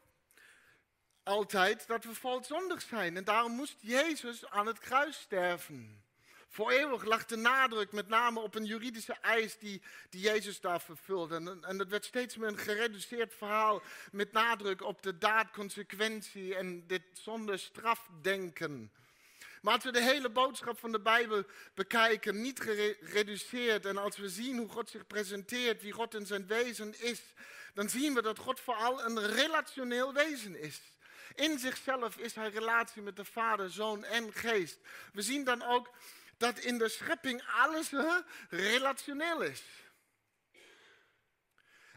altijd 1.23 1.87
dat 1.87 2.04
we 2.04 2.14
volzondig 2.14 2.82
zijn. 2.82 3.16
En 3.16 3.25
daarom 3.25 3.52
moest 3.52 3.76
Jezus 3.80 4.47
aan 4.47 4.66
het 4.66 4.78
kruis 4.78 5.20
sterven. 5.20 6.07
Voor 6.48 6.70
eeuwig 6.70 7.04
lag 7.04 7.24
de 7.24 7.36
nadruk 7.36 7.92
met 7.92 8.08
name 8.08 8.40
op 8.40 8.54
een 8.54 8.64
juridische 8.64 9.16
eis 9.20 9.58
die, 9.58 9.82
die 10.10 10.20
Jezus 10.20 10.60
daar 10.60 10.80
vervulde. 10.80 11.34
En, 11.34 11.64
en 11.64 11.78
dat 11.78 11.88
werd 11.88 12.04
steeds 12.04 12.36
meer 12.36 12.48
een 12.48 12.58
gereduceerd 12.58 13.34
verhaal 13.34 13.82
met 14.12 14.32
nadruk 14.32 14.82
op 14.82 15.02
de 15.02 15.18
daadconsequentie 15.18 16.54
en 16.54 16.86
dit 16.86 17.02
zonder 17.12 17.58
strafdenken. 17.58 18.92
Maar 19.62 19.74
als 19.74 19.84
we 19.84 19.92
de 19.92 20.02
hele 20.02 20.30
boodschap 20.30 20.78
van 20.78 20.92
de 20.92 21.00
Bijbel 21.00 21.44
bekijken, 21.74 22.40
niet 22.40 22.60
gereduceerd, 22.60 23.86
en 23.86 23.96
als 23.96 24.16
we 24.16 24.28
zien 24.28 24.58
hoe 24.58 24.68
God 24.68 24.90
zich 24.90 25.06
presenteert, 25.06 25.82
wie 25.82 25.92
God 25.92 26.14
in 26.14 26.26
zijn 26.26 26.46
wezen 26.46 27.00
is, 27.00 27.22
dan 27.74 27.88
zien 27.88 28.14
we 28.14 28.22
dat 28.22 28.38
God 28.38 28.60
vooral 28.60 29.04
een 29.04 29.26
relationeel 29.26 30.12
wezen 30.12 30.60
is. 30.60 30.80
In 31.34 31.58
zichzelf 31.58 32.16
is 32.16 32.34
hij 32.34 32.48
relatie 32.48 33.02
met 33.02 33.16
de 33.16 33.24
Vader, 33.24 33.70
Zoon 33.70 34.04
en 34.04 34.32
Geest. 34.32 34.78
We 35.12 35.22
zien 35.22 35.44
dan 35.44 35.62
ook 35.62 35.90
dat 36.38 36.59
in 36.59 36.78
de 36.78 36.88
schepping 36.88 37.42
alles 37.47 37.92
relationeel 38.49 39.42
is. 39.42 39.62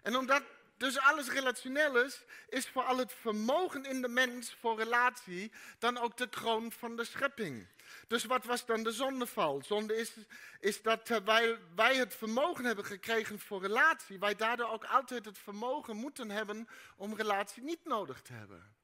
En 0.02 0.16
omdat 0.16 0.44
dus 0.82 1.00
alles 1.00 1.28
relationeel 1.28 2.04
is, 2.04 2.22
is 2.50 2.68
vooral 2.68 2.98
het 2.98 3.14
vermogen 3.14 3.86
in 3.86 4.02
de 4.02 4.08
mens 4.08 4.56
voor 4.60 4.78
relatie 4.78 5.52
dan 5.80 5.98
ook 5.98 6.18
de 6.18 6.30
kroon 6.30 6.72
van 6.72 6.96
de 6.96 7.04
schepping. 7.04 7.68
Dus 8.08 8.24
wat 8.24 8.46
was 8.46 8.66
dan 8.66 8.84
de 8.84 8.92
zondeval? 8.92 9.62
Zonde 9.66 9.96
is, 9.96 10.14
is 10.60 10.82
dat 10.82 11.06
terwijl 11.06 11.58
wij 11.76 11.96
het 11.96 12.16
vermogen 12.16 12.66
hebben 12.66 12.86
gekregen 12.86 13.40
voor 13.40 13.62
relatie, 13.62 14.20
wij 14.20 14.36
daardoor 14.36 14.70
ook 14.70 14.86
altijd 14.86 15.26
het 15.26 15.38
vermogen 15.38 15.96
moeten 15.96 16.30
hebben 16.30 16.68
om 16.96 17.16
relatie 17.16 17.64
niet 17.64 17.86
nodig 17.86 18.22
te 18.22 18.34
hebben. 18.34 18.76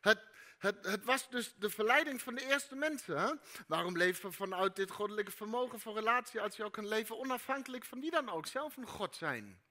Het, 0.00 0.18
het, 0.62 0.86
het, 0.86 1.04
was 1.04 1.30
dus 1.30 1.54
de 1.58 1.70
verleiding 1.70 2.22
van 2.22 2.34
de 2.34 2.46
eerste 2.46 2.74
mensen. 2.74 3.40
Waarom 3.66 3.96
leven 3.96 4.30
we 4.30 4.36
vanuit 4.36 4.76
dit 4.76 4.90
goddelijke 4.90 5.30
vermogen 5.30 5.80
voor 5.80 5.94
relatie 5.94 6.40
als 6.40 6.56
je 6.56 6.64
ook 6.64 6.76
een 6.76 6.88
leven 6.88 7.18
onafhankelijk 7.18 7.84
van 7.84 8.00
wie 8.00 8.10
dan 8.10 8.28
ook, 8.28 8.46
zelf 8.46 8.76
een 8.76 8.86
God 8.86 9.16
zijn? 9.16 9.62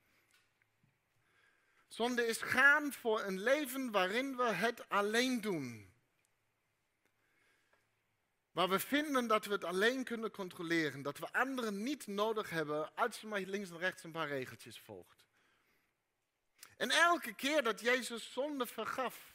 Zonde 1.88 2.28
is 2.28 2.42
gaan 2.42 2.94
voor 2.94 3.22
een 3.22 3.40
leven 3.40 3.92
waarin 3.92 4.36
we 4.36 4.44
het 4.44 4.90
alleen 4.90 5.42
doen. 5.42 5.94
Waar 8.52 8.70
we 8.70 8.80
vinden 8.80 9.28
dat 9.28 9.46
we 9.46 9.52
het 9.52 9.64
alleen 9.64 10.04
kunnen 10.04 10.32
controleren. 10.32 11.02
Dat 11.02 11.18
we 11.18 11.34
anderen 11.34 11.84
niet 11.84 12.08
nodig 12.08 12.50
hebben 12.50 12.96
als 12.96 13.22
je 13.22 13.28
maar 13.28 13.40
links 13.40 13.70
en 13.70 13.78
rechts 13.78 14.04
een 14.04 14.12
paar 14.12 14.28
regeltjes 14.28 14.80
volgt. 14.80 15.26
En 16.78 16.90
elke 16.90 17.34
keer 17.34 17.64
dat 17.64 17.82
Jezus 17.82 18.34
zonde 18.34 18.66
vergaf, 18.66 19.31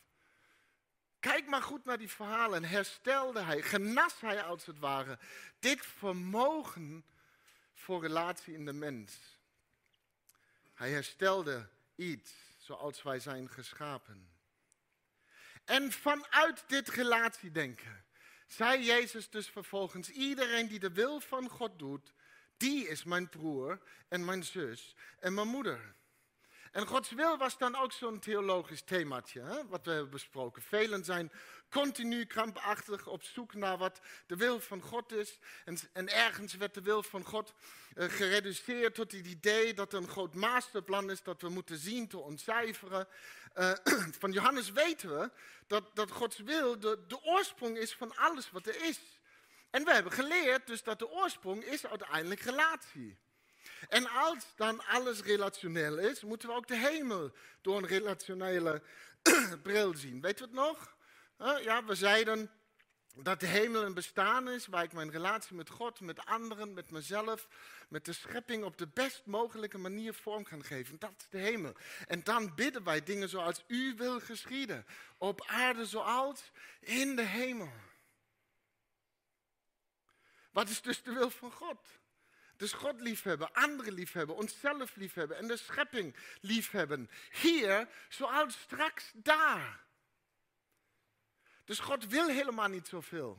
kijk 1.27 1.47
maar 1.47 1.63
goed 1.63 1.85
naar 1.85 1.99
die 1.99 2.11
verhalen, 2.11 2.65
herstelde 2.65 3.41
hij, 3.41 3.63
genas 3.63 4.21
hij 4.21 4.43
als 4.43 4.67
het 4.67 4.79
ware 4.79 5.19
dit 5.59 5.87
vermogen 5.87 7.05
voor 7.75 8.03
relatie 8.03 8.55
in 8.55 8.65
de 8.65 8.73
mens. 8.73 9.13
Hij 10.75 10.91
herstelde 10.91 11.69
iets 11.95 12.33
zoals 12.59 13.03
wij 13.03 13.19
zijn 13.19 13.49
geschapen. 13.49 14.29
En 15.65 15.93
vanuit 15.93 16.65
dit 16.67 16.89
relatiedenken 16.89 18.05
zei 18.47 18.85
Jezus 18.85 19.31
dus 19.31 19.49
vervolgens, 19.49 20.09
iedereen 20.09 20.69
die 20.69 20.79
de 20.79 20.93
wil 20.93 21.21
van 21.21 21.49
God 21.49 21.79
doet, 21.79 22.13
die 22.57 22.89
is 22.89 23.05
mijn 23.05 23.29
broer 23.29 23.81
en 24.09 24.25
mijn 24.25 24.45
zus 24.45 24.95
en 25.19 25.35
mijn 25.35 25.49
moeder. 25.49 25.95
En 26.77 26.87
Gods 26.87 27.11
wil 27.11 27.37
was 27.37 27.59
dan 27.59 27.77
ook 27.77 27.93
zo'n 27.93 28.19
theologisch 28.19 28.83
themaatje, 28.83 29.41
hè, 29.41 29.67
wat 29.67 29.85
we 29.85 29.91
hebben 29.91 30.11
besproken. 30.11 30.63
Velen 30.63 31.05
zijn 31.05 31.33
continu 31.71 32.25
krampachtig 32.25 33.07
op 33.07 33.23
zoek 33.23 33.55
naar 33.55 33.79
wat 33.79 34.01
de 34.27 34.37
wil 34.37 34.61
van 34.61 34.83
God 34.83 35.13
is. 35.13 35.39
En, 35.65 35.79
en 35.93 36.09
ergens 36.09 36.55
werd 36.55 36.75
de 36.75 36.83
wil 36.83 37.03
van 37.03 37.25
God 37.25 37.55
uh, 37.95 38.09
gereduceerd 38.09 38.95
tot 38.95 39.13
het 39.13 39.27
idee 39.27 39.75
dat 39.75 39.93
er 39.93 39.99
een 39.99 40.09
groot 40.09 40.35
masterplan 40.35 41.11
is 41.11 41.23
dat 41.23 41.41
we 41.41 41.49
moeten 41.49 41.79
zien 41.79 42.09
te 42.09 42.19
ontcijferen. 42.19 43.09
Uh, 43.55 43.73
van 44.21 44.33
Johannes 44.33 44.73
weten 44.73 45.19
we 45.19 45.31
dat, 45.67 45.97
dat 45.97 46.11
Gods 46.11 46.39
wil 46.39 46.79
de, 46.79 47.05
de 47.07 47.23
oorsprong 47.23 47.77
is 47.77 47.95
van 47.95 48.17
alles 48.17 48.51
wat 48.51 48.67
er 48.67 48.85
is. 48.85 49.01
En 49.71 49.85
we 49.85 49.93
hebben 49.93 50.13
geleerd 50.13 50.67
dus 50.67 50.83
dat 50.83 50.99
de 50.99 51.11
oorsprong 51.11 51.65
is 51.65 51.87
uiteindelijk 51.87 52.41
relatie. 52.41 53.19
En 53.89 54.11
als 54.11 54.45
dan 54.57 54.87
alles 54.87 55.23
relationeel 55.23 55.99
is, 55.99 56.23
moeten 56.23 56.49
we 56.49 56.55
ook 56.55 56.69
de 56.69 56.77
hemel 56.77 57.33
door 57.61 57.77
een 57.77 57.87
relationele 57.87 58.83
bril 59.63 59.95
zien. 59.95 60.21
Weet 60.21 60.41
u 60.41 60.43
het 60.43 60.53
nog? 60.53 60.97
Ja, 61.39 61.85
we 61.85 61.95
zeiden 61.95 62.51
dat 63.23 63.41
de 63.41 63.47
hemel 63.47 63.83
een 63.83 63.95
bestaan 63.95 64.49
is 64.49 64.67
waar 64.67 64.83
ik 64.83 64.93
mijn 64.93 65.11
relatie 65.11 65.57
met 65.57 65.71
God, 65.71 66.01
met 66.01 66.25
anderen, 66.25 66.75
met 66.75 66.91
mezelf, 66.91 67.49
met 67.89 68.05
de 68.05 68.13
schepping 68.13 68.65
op 68.65 68.79
de 68.79 68.87
best 68.87 69.27
mogelijke 69.27 69.79
manier 69.79 70.15
vorm 70.15 70.45
kan 70.45 70.65
geven. 70.65 70.99
Dat 70.99 71.13
is 71.19 71.29
de 71.29 71.39
hemel. 71.39 71.73
En 72.07 72.25
dan 72.25 72.55
bidden 72.55 72.85
wij 72.85 73.03
dingen 73.03 73.29
zoals 73.29 73.65
u 73.67 73.95
wil 73.97 74.21
geschieden. 74.21 74.87
Op 75.19 75.45
aarde 75.47 75.87
zoals 75.87 76.51
in 76.81 77.17
de 77.17 77.25
hemel. 77.25 77.73
Wat 80.51 80.69
is 80.69 80.83
dus 80.83 81.03
de 81.03 81.13
wil 81.13 81.31
van 81.31 81.53
God? 81.53 81.79
Dus 82.57 82.73
God 82.73 83.01
liefhebben, 83.01 83.53
anderen 83.53 83.93
liefhebben, 83.93 84.37
onszelf 84.37 84.97
liefhebben 84.97 85.37
en 85.37 85.47
de 85.47 85.57
schepping 85.57 86.17
liefhebben. 86.41 87.11
Hier 87.31 87.89
zoals 88.09 88.61
straks 88.61 89.11
daar. 89.15 89.85
Dus 91.65 91.79
God 91.79 92.07
wil 92.07 92.29
helemaal 92.29 92.69
niet 92.69 92.89
zoveel. 92.89 93.39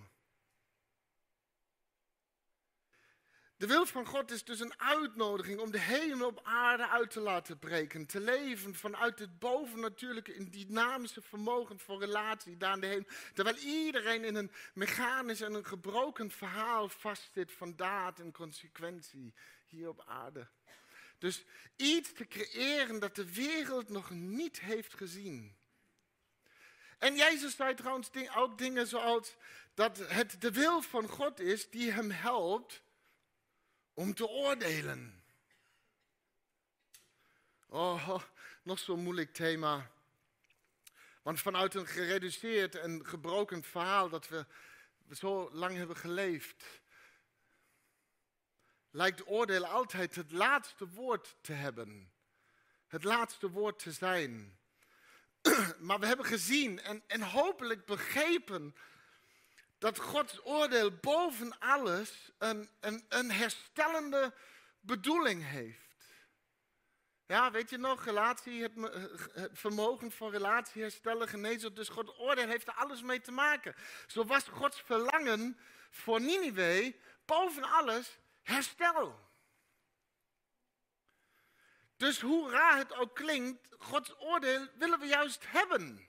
De 3.57 3.67
wil 3.67 3.85
van 3.85 4.05
God 4.05 4.31
is 4.31 4.43
dus 4.43 4.59
een 4.59 4.79
uitnodiging 4.79 5.59
om 5.59 5.71
de 5.71 5.79
hemel 5.79 6.27
op 6.27 6.39
aarde 6.43 6.87
uit 6.87 7.11
te 7.11 7.19
laten 7.19 7.59
breken. 7.59 8.05
Te 8.05 8.19
leven 8.19 8.75
vanuit 8.75 9.19
het 9.19 9.39
bovennatuurlijke, 9.39 10.35
in 10.35 10.49
dynamische 10.49 11.21
vermogen 11.21 11.79
voor 11.79 11.99
relatie 11.99 12.57
daar 12.57 12.73
in 12.73 12.79
de 12.79 12.87
hemel. 12.87 13.07
Terwijl 13.33 13.57
iedereen 13.57 14.23
in 14.23 14.35
een 14.35 14.51
mechanisch 14.73 15.41
en 15.41 15.53
een 15.53 15.65
gebroken 15.65 16.31
verhaal 16.31 16.89
vastzit 16.89 17.51
van 17.51 17.75
daad 17.75 18.19
en 18.19 18.31
consequentie 18.31 19.33
hier 19.65 19.89
op 19.89 20.03
aarde. 20.05 20.47
Dus 21.17 21.45
iets 21.75 22.13
te 22.13 22.27
creëren 22.27 22.99
dat 22.99 23.15
de 23.15 23.33
wereld 23.33 23.89
nog 23.89 24.09
niet 24.09 24.59
heeft 24.59 24.93
gezien. 24.93 25.55
En 26.97 27.15
Jezus 27.15 27.55
zei 27.55 27.73
trouwens 27.73 28.09
ook 28.35 28.57
dingen 28.57 28.87
zoals 28.87 29.35
dat 29.73 29.97
het 29.97 30.41
de 30.41 30.51
wil 30.51 30.81
van 30.81 31.07
God 31.07 31.39
is 31.39 31.69
die 31.69 31.91
hem 31.91 32.11
helpt 32.11 32.85
om 33.97 34.13
te 34.13 34.27
oordelen. 34.27 35.23
Oh, 37.67 38.19
nog 38.63 38.79
zo'n 38.79 39.03
moeilijk 39.03 39.33
thema. 39.33 39.91
Want 41.21 41.39
vanuit 41.41 41.73
een 41.73 41.87
gereduceerd 41.87 42.75
en 42.75 43.05
gebroken 43.05 43.63
verhaal 43.63 44.09
dat 44.09 44.27
we 44.27 44.45
zo 45.11 45.49
lang 45.51 45.77
hebben 45.77 45.95
geleefd, 45.95 46.63
lijkt 48.91 49.27
oordeel 49.27 49.65
altijd 49.65 50.15
het 50.15 50.31
laatste 50.31 50.87
woord 50.87 51.35
te 51.41 51.53
hebben. 51.53 52.11
Het 52.87 53.03
laatste 53.03 53.49
woord 53.49 53.79
te 53.79 53.91
zijn. 53.91 54.57
maar 55.87 55.99
we 55.99 56.05
hebben 56.05 56.25
gezien 56.25 56.81
en, 56.81 57.03
en 57.07 57.21
hopelijk 57.21 57.85
begrepen 57.85 58.75
dat 59.77 59.99
Gods 59.99 60.45
oordeel 60.45 60.91
boven 60.91 61.59
alles 61.59 62.31
een, 62.37 62.69
een, 62.79 63.05
een 63.09 63.31
herstellende 63.31 64.33
bedoeling 64.79 65.43
heeft. 65.43 65.85
Ja, 67.25 67.51
weet 67.51 67.69
je 67.69 67.77
nog, 67.77 68.03
relatie, 68.03 68.61
het, 68.61 68.71
het, 69.33 69.51
vermogen 69.53 70.11
van 70.11 70.31
relatie 70.31 70.81
herstellen, 70.81 71.27
genezen. 71.27 71.73
Dus 71.73 71.89
Gods 71.89 72.17
oordeel 72.17 72.47
heeft 72.47 72.67
er 72.67 72.73
alles 72.73 73.01
mee 73.01 73.21
te 73.21 73.31
maken. 73.31 73.75
Zo 74.07 74.25
was 74.25 74.43
Gods 74.43 74.81
verlangen 74.81 75.59
voor 75.89 76.21
Ninive 76.21 76.95
boven 77.25 77.63
alles 77.63 78.19
herstel. 78.43 79.25
Dus 81.97 82.21
hoe 82.21 82.51
raar 82.51 82.77
het 82.77 82.93
ook 82.93 83.15
klinkt, 83.15 83.67
Gods 83.77 84.19
oordeel 84.19 84.67
willen 84.75 84.99
we 84.99 85.05
juist 85.05 85.43
hebben. 85.47 86.07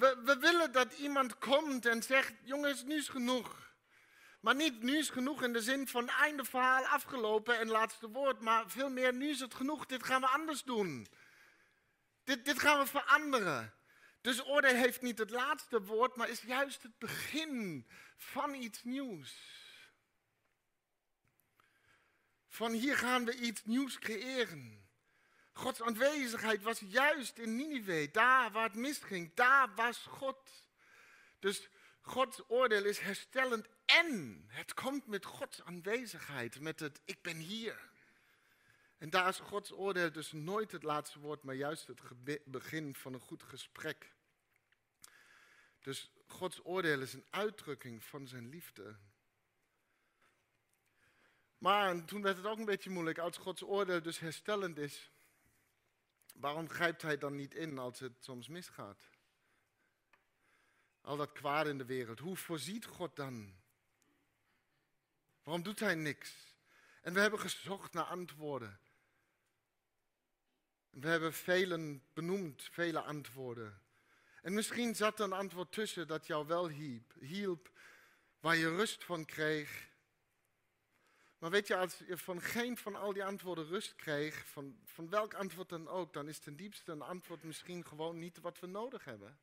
We, 0.00 0.20
we 0.24 0.38
willen 0.38 0.72
dat 0.72 0.92
iemand 0.92 1.38
komt 1.38 1.86
en 1.86 2.02
zegt, 2.02 2.32
jongens, 2.42 2.84
nu 2.84 2.96
is 2.96 3.08
genoeg. 3.08 3.74
Maar 4.40 4.54
niet 4.54 4.82
nu 4.82 4.98
is 4.98 5.10
genoeg 5.10 5.42
in 5.42 5.52
de 5.52 5.62
zin 5.62 5.88
van 5.88 6.08
einde 6.08 6.44
verhaal 6.44 6.84
afgelopen 6.84 7.58
en 7.58 7.68
laatste 7.68 8.08
woord, 8.08 8.40
maar 8.40 8.70
veel 8.70 8.90
meer 8.90 9.14
nu 9.14 9.28
is 9.28 9.40
het 9.40 9.54
genoeg, 9.54 9.86
dit 9.86 10.04
gaan 10.04 10.20
we 10.20 10.26
anders 10.26 10.62
doen. 10.62 11.08
Dit, 12.24 12.44
dit 12.44 12.58
gaan 12.58 12.78
we 12.78 12.86
veranderen. 12.86 13.74
Dus 14.20 14.44
oordeel 14.46 14.74
heeft 14.74 15.02
niet 15.02 15.18
het 15.18 15.30
laatste 15.30 15.82
woord, 15.82 16.16
maar 16.16 16.28
is 16.28 16.40
juist 16.40 16.82
het 16.82 16.98
begin 16.98 17.86
van 18.16 18.54
iets 18.54 18.82
nieuws. 18.82 19.34
Van 22.48 22.72
hier 22.72 22.96
gaan 22.96 23.24
we 23.24 23.36
iets 23.36 23.64
nieuws 23.64 23.98
creëren. 23.98 24.89
Gods 25.60 25.82
aanwezigheid 25.82 26.62
was 26.62 26.78
juist 26.78 27.38
in 27.38 27.56
Ninive, 27.56 28.08
daar 28.12 28.50
waar 28.50 28.64
het 28.64 28.74
misging, 28.74 29.34
daar 29.34 29.74
was 29.74 29.98
God. 29.98 30.64
Dus 31.38 31.68
Gods 32.00 32.42
oordeel 32.48 32.84
is 32.84 32.98
herstellend 32.98 33.68
en 33.84 34.44
het 34.46 34.74
komt 34.74 35.06
met 35.06 35.24
Gods 35.24 35.62
aanwezigheid, 35.62 36.60
met 36.60 36.80
het 36.80 37.00
ik 37.04 37.22
ben 37.22 37.36
hier. 37.36 37.90
En 38.98 39.10
daar 39.10 39.28
is 39.28 39.38
Gods 39.38 39.72
oordeel 39.72 40.12
dus 40.12 40.32
nooit 40.32 40.72
het 40.72 40.82
laatste 40.82 41.18
woord, 41.18 41.42
maar 41.42 41.54
juist 41.54 41.86
het 41.86 42.00
begin 42.44 42.94
van 42.94 43.14
een 43.14 43.20
goed 43.20 43.42
gesprek. 43.42 44.12
Dus 45.80 46.12
Gods 46.26 46.60
oordeel 46.64 47.00
is 47.00 47.12
een 47.12 47.26
uitdrukking 47.30 48.04
van 48.04 48.26
zijn 48.28 48.48
liefde. 48.48 48.96
Maar 51.58 52.04
toen 52.04 52.22
werd 52.22 52.36
het 52.36 52.46
ook 52.46 52.58
een 52.58 52.64
beetje 52.64 52.90
moeilijk, 52.90 53.18
als 53.18 53.36
Gods 53.36 53.62
oordeel 53.62 54.02
dus 54.02 54.18
herstellend 54.18 54.78
is, 54.78 55.10
waarom 56.40 56.68
grijpt 56.68 57.02
hij 57.02 57.18
dan 57.18 57.36
niet 57.36 57.54
in 57.54 57.78
als 57.78 57.98
het 57.98 58.12
soms 58.24 58.48
misgaat? 58.48 59.08
Al 61.00 61.16
dat 61.16 61.32
kwaad 61.32 61.66
in 61.66 61.78
de 61.78 61.84
wereld, 61.84 62.18
hoe 62.18 62.36
voorziet 62.36 62.84
God 62.84 63.16
dan? 63.16 63.54
Waarom 65.42 65.62
doet 65.62 65.80
hij 65.80 65.94
niks? 65.94 66.54
En 67.02 67.12
we 67.12 67.20
hebben 67.20 67.40
gezocht 67.40 67.92
naar 67.92 68.04
antwoorden. 68.04 68.80
We 70.90 71.08
hebben 71.08 71.32
velen 71.32 72.02
benoemd, 72.12 72.62
vele 72.62 73.00
antwoorden. 73.00 73.82
En 74.42 74.54
misschien 74.54 74.94
zat 74.94 75.18
er 75.18 75.24
een 75.24 75.32
antwoord 75.32 75.72
tussen 75.72 76.06
dat 76.06 76.26
jou 76.26 76.46
wel 76.46 76.68
hielp, 76.68 77.14
hielp, 77.20 77.70
waar 78.40 78.56
je 78.56 78.76
rust 78.76 79.04
van 79.04 79.24
kreeg. 79.24 79.88
Maar 81.40 81.50
weet 81.50 81.66
je, 81.66 81.76
als 81.76 81.98
je 82.06 82.18
van 82.18 82.40
geen 82.40 82.76
van 82.76 82.96
al 82.96 83.12
die 83.12 83.24
antwoorden 83.24 83.66
rust 83.66 83.94
kreeg, 83.94 84.46
van, 84.46 84.78
van 84.84 85.08
welk 85.08 85.34
antwoord 85.34 85.68
dan 85.68 85.88
ook, 85.88 86.12
dan 86.12 86.28
is 86.28 86.38
ten 86.38 86.56
diepste 86.56 86.92
een 86.92 87.02
antwoord 87.02 87.42
misschien 87.42 87.86
gewoon 87.86 88.18
niet 88.18 88.40
wat 88.40 88.58
we 88.58 88.66
nodig 88.66 89.04
hebben. 89.04 89.38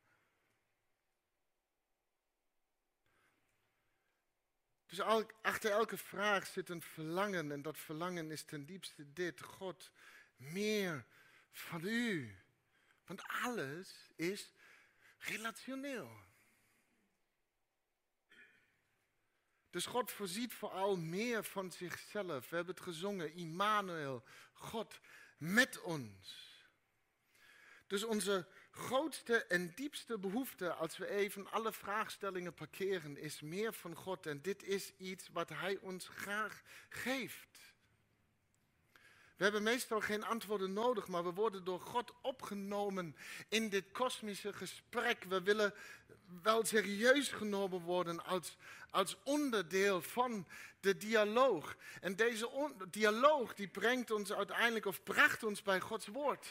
Dus 4.86 5.00
achter 5.42 5.70
elke 5.70 5.96
vraag 5.96 6.46
zit 6.46 6.68
een 6.68 6.82
verlangen 6.82 7.52
en 7.52 7.62
dat 7.62 7.78
verlangen 7.78 8.30
is 8.30 8.42
ten 8.42 8.66
diepste 8.66 9.12
dit, 9.12 9.42
God, 9.42 9.90
meer 10.36 11.06
van 11.50 11.84
u. 11.84 12.36
Want 13.06 13.22
alles 13.26 14.10
is 14.16 14.52
relationeel. 15.18 16.27
Dus 19.70 19.86
God 19.86 20.10
voorziet 20.10 20.54
vooral 20.54 20.96
meer 20.96 21.44
van 21.44 21.72
zichzelf. 21.72 22.48
We 22.48 22.56
hebben 22.56 22.74
het 22.74 22.84
gezongen, 22.84 23.34
Immanuel, 23.34 24.24
God 24.52 25.00
met 25.36 25.80
ons. 25.80 26.46
Dus 27.86 28.04
onze 28.04 28.46
grootste 28.70 29.44
en 29.44 29.72
diepste 29.74 30.18
behoefte, 30.18 30.72
als 30.72 30.96
we 30.96 31.08
even 31.08 31.50
alle 31.50 31.72
vraagstellingen 31.72 32.54
parkeren, 32.54 33.16
is 33.16 33.40
meer 33.40 33.72
van 33.72 33.94
God. 33.94 34.26
En 34.26 34.42
dit 34.42 34.62
is 34.62 34.92
iets 34.96 35.28
wat 35.28 35.48
Hij 35.48 35.78
ons 35.78 36.08
graag 36.08 36.62
geeft. 36.88 37.67
We 39.38 39.44
hebben 39.44 39.62
meestal 39.62 40.00
geen 40.00 40.24
antwoorden 40.24 40.72
nodig, 40.72 41.08
maar 41.08 41.24
we 41.24 41.32
worden 41.32 41.64
door 41.64 41.80
God 41.80 42.12
opgenomen 42.22 43.16
in 43.48 43.68
dit 43.68 43.84
kosmische 43.92 44.52
gesprek. 44.52 45.24
We 45.24 45.42
willen 45.42 45.74
wel 46.42 46.64
serieus 46.64 47.28
genomen 47.28 47.80
worden 47.80 48.24
als, 48.24 48.56
als 48.90 49.16
onderdeel 49.24 50.02
van 50.02 50.46
de 50.80 50.96
dialoog. 50.96 51.76
En 52.00 52.16
deze 52.16 52.74
dialoog 52.90 53.54
die 53.54 53.68
brengt 53.68 54.10
ons 54.10 54.32
uiteindelijk 54.32 54.86
of 54.86 55.02
bracht 55.02 55.42
ons 55.42 55.62
bij 55.62 55.80
Gods 55.80 56.06
woord. 56.06 56.46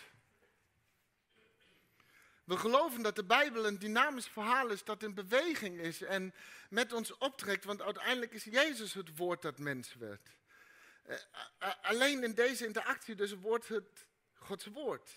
We 2.43 2.57
geloven 2.57 3.01
dat 3.01 3.15
de 3.15 3.25
Bijbel 3.25 3.67
een 3.67 3.79
dynamisch 3.79 4.27
verhaal 4.27 4.69
is 4.69 4.83
dat 4.83 5.03
in 5.03 5.13
beweging 5.13 5.79
is 5.79 6.01
en 6.01 6.33
met 6.69 6.93
ons 6.93 7.17
optrekt, 7.17 7.65
want 7.65 7.81
uiteindelijk 7.81 8.33
is 8.33 8.43
Jezus 8.43 8.93
het 8.93 9.17
woord 9.17 9.41
dat 9.41 9.59
mens 9.59 9.95
werd. 9.95 10.36
Uh, 11.07 11.15
alleen 11.81 12.23
in 12.23 12.33
deze 12.33 12.65
interactie 12.65 13.15
dus 13.15 13.33
wordt 13.33 13.67
het 13.67 14.07
Gods 14.33 14.65
woord. 14.65 15.11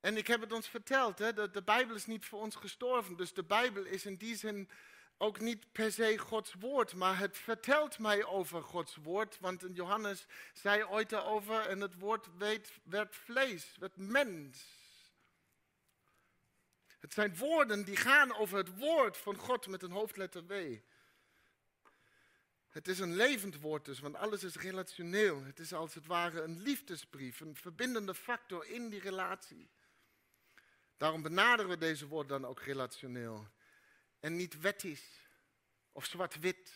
En 0.00 0.16
ik 0.16 0.26
heb 0.26 0.40
het 0.40 0.52
ons 0.52 0.68
verteld, 0.68 1.18
hè, 1.18 1.32
dat 1.32 1.54
de 1.54 1.62
Bijbel 1.62 1.96
is 1.96 2.06
niet 2.06 2.24
voor 2.24 2.40
ons 2.40 2.56
gestorven. 2.56 3.16
Dus 3.16 3.32
de 3.32 3.44
Bijbel 3.44 3.84
is 3.84 4.06
in 4.06 4.16
die 4.16 4.36
zin 4.36 4.70
ook 5.18 5.40
niet 5.40 5.72
per 5.72 5.92
se 5.92 6.18
Gods 6.18 6.54
woord, 6.54 6.94
maar 6.94 7.18
het 7.18 7.38
vertelt 7.38 7.98
mij 7.98 8.24
over 8.24 8.62
Gods 8.62 8.96
woord. 8.96 9.38
Want 9.40 9.66
Johannes 9.72 10.26
zei 10.52 10.84
ooit 10.84 11.12
erover 11.12 11.66
en 11.66 11.80
het 11.80 11.98
woord 11.98 12.28
werd 12.84 13.14
vlees, 13.16 13.76
werd 13.78 13.96
mens. 13.96 14.78
Het 16.98 17.12
zijn 17.12 17.36
woorden 17.36 17.84
die 17.84 17.96
gaan 17.96 18.36
over 18.36 18.58
het 18.58 18.78
woord 18.78 19.16
van 19.16 19.36
God 19.36 19.66
met 19.66 19.82
een 19.82 19.90
hoofdletter 19.90 20.46
W. 20.46 20.76
Het 22.70 22.88
is 22.88 22.98
een 22.98 23.14
levend 23.14 23.60
woord 23.60 23.84
dus, 23.84 24.00
want 24.00 24.16
alles 24.16 24.44
is 24.44 24.56
relationeel. 24.56 25.44
Het 25.44 25.58
is 25.58 25.72
als 25.72 25.94
het 25.94 26.06
ware 26.06 26.42
een 26.42 26.62
liefdesbrief, 26.62 27.40
een 27.40 27.56
verbindende 27.56 28.14
factor 28.14 28.66
in 28.66 28.88
die 28.88 29.00
relatie. 29.00 29.70
Daarom 30.96 31.22
benaderen 31.22 31.70
we 31.70 31.78
deze 31.78 32.06
woord 32.06 32.28
dan 32.28 32.46
ook 32.46 32.60
relationeel. 32.60 33.48
En 34.20 34.36
niet 34.36 34.60
wettisch, 34.60 35.28
of 35.92 36.04
zwart-wit, 36.04 36.72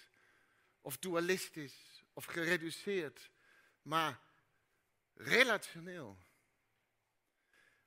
of 0.80 0.98
dualistisch, 0.98 2.04
of 2.12 2.24
gereduceerd, 2.24 3.30
maar 3.83 4.20
relationeel. 5.14 6.18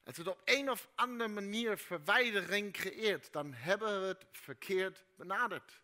Als 0.03 0.17
het 0.17 0.27
op 0.27 0.41
een 0.45 0.69
of 0.69 0.89
andere 0.95 1.29
manier 1.29 1.77
verwijdering 1.77 2.73
creëert, 2.73 3.31
dan 3.31 3.53
hebben 3.53 4.01
we 4.01 4.07
het 4.07 4.25
verkeerd 4.31 5.05
benaderd. 5.15 5.81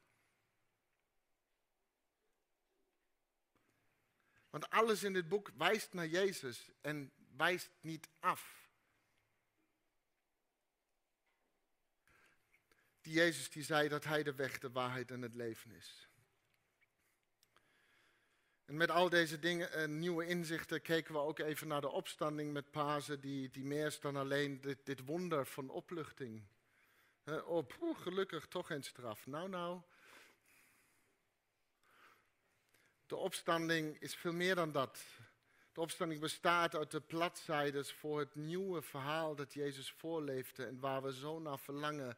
Want 4.54 4.70
alles 4.70 5.04
in 5.04 5.14
dit 5.14 5.28
boek 5.28 5.52
wijst 5.58 5.94
naar 5.94 6.08
Jezus 6.08 6.70
en 6.82 7.12
wijst 7.38 7.70
niet 7.82 8.10
af. 8.20 8.70
Die 13.02 13.14
Jezus 13.14 13.50
die 13.50 13.64
zei 13.64 13.88
dat 13.88 14.04
hij 14.04 14.24
de 14.24 14.34
weg, 14.34 14.60
de 14.60 14.72
waarheid 14.72 15.12
en 15.12 15.22
het 15.22 15.34
leven 15.36 15.72
is. 15.72 16.08
En 18.66 18.78
met 18.78 18.90
al 18.90 19.10
deze 19.10 19.40
dingen 19.40 19.72
en 19.72 20.00
nieuwe 20.00 20.28
inzichten 20.28 20.82
keken 20.82 21.14
we 21.14 21.20
ook 21.20 21.40
even 21.40 21.68
naar 21.68 21.82
de 21.82 21.90
opstanding 21.90 22.54
met 22.54 22.72
Pasen, 22.72 23.20
die, 23.20 23.50
die 23.50 23.66
meer 23.66 23.86
is 23.86 24.00
dan 24.00 24.16
alleen 24.16 24.62
dit, 24.84 25.06
wonder 25.06 25.46
van 25.46 25.70
opluchting. 25.70 26.44
op, 27.46 27.94
gelukkig 27.96 28.48
toch 28.48 28.68
geen 28.68 28.84
straf. 28.84 29.26
Nou, 29.26 29.50
nou. 29.50 29.82
De 33.14 33.20
opstanding 33.20 34.00
is 34.00 34.16
veel 34.16 34.34
meer 34.34 34.56
dan 34.56 34.72
dat. 34.72 35.04
De 35.74 35.82
opstanding 35.82 36.22
bestaat 36.22 36.76
uit 36.76 36.92
de 36.92 37.02
platzijdes 37.02 37.94
voor 37.94 38.20
het 38.20 38.36
nieuwe 38.36 38.82
verhaal 38.82 39.36
dat 39.36 39.54
Jezus 39.54 39.92
voorleefde 39.92 40.66
en 40.66 40.80
waar 40.80 41.04
we 41.04 41.14
zo 41.14 41.40
naar 41.40 41.60
verlangen, 41.60 42.18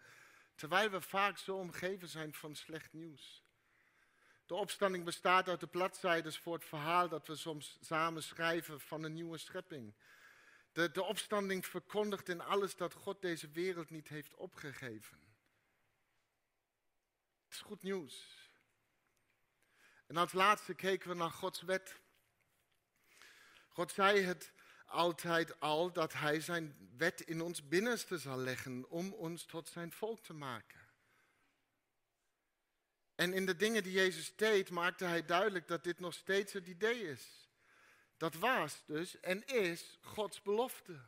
terwijl 0.55 0.89
we 0.89 1.01
vaak 1.01 1.37
zo 1.37 1.55
omgeven 1.55 2.07
zijn 2.07 2.33
van 2.33 2.55
slecht 2.55 2.93
nieuws. 2.93 3.43
De 4.45 4.55
opstanding 4.55 5.05
bestaat 5.05 5.47
uit 5.47 5.59
de 5.59 5.67
bladzijdes 5.67 6.37
voor 6.37 6.53
het 6.53 6.65
verhaal 6.65 7.09
dat 7.09 7.27
we 7.27 7.35
soms 7.35 7.77
samen 7.81 8.23
schrijven 8.23 8.79
van 8.79 9.03
een 9.03 9.13
nieuwe 9.13 9.37
schepping. 9.37 9.93
De, 10.71 10.91
de 10.91 11.03
opstanding 11.03 11.65
verkondigt 11.65 12.29
in 12.29 12.41
alles 12.41 12.75
dat 12.75 12.93
God 12.93 13.21
deze 13.21 13.49
wereld 13.49 13.89
niet 13.89 14.07
heeft 14.07 14.35
opgegeven. 14.35 15.19
Het 17.43 17.53
is 17.53 17.61
goed 17.61 17.83
nieuws. 17.83 18.44
En 20.07 20.17
als 20.17 20.33
laatste 20.33 20.73
keken 20.73 21.09
we 21.09 21.15
naar 21.15 21.31
Gods 21.31 21.61
wet. 21.61 21.99
God 23.67 23.91
zei 23.91 24.21
het 24.21 24.51
altijd 24.85 25.59
al 25.59 25.91
dat 25.91 26.13
Hij 26.13 26.39
zijn 26.39 26.89
wet 26.97 27.21
in 27.21 27.41
ons 27.41 27.67
binnenste 27.67 28.17
zal 28.17 28.37
leggen 28.37 28.89
om 28.89 29.13
ons 29.13 29.45
tot 29.45 29.69
zijn 29.69 29.91
volk 29.91 30.23
te 30.23 30.33
maken. 30.33 30.79
En 33.15 33.33
in 33.33 33.45
de 33.45 33.55
dingen 33.55 33.83
die 33.83 33.91
Jezus 33.91 34.35
deed, 34.35 34.69
maakte 34.69 35.05
Hij 35.05 35.25
duidelijk 35.25 35.67
dat 35.67 35.83
dit 35.83 35.99
nog 35.99 36.13
steeds 36.13 36.53
het 36.53 36.67
idee 36.67 37.09
is. 37.09 37.49
Dat 38.17 38.35
was 38.35 38.83
dus 38.85 39.19
en 39.19 39.45
is 39.45 39.97
Gods 40.01 40.41
belofte. 40.41 40.99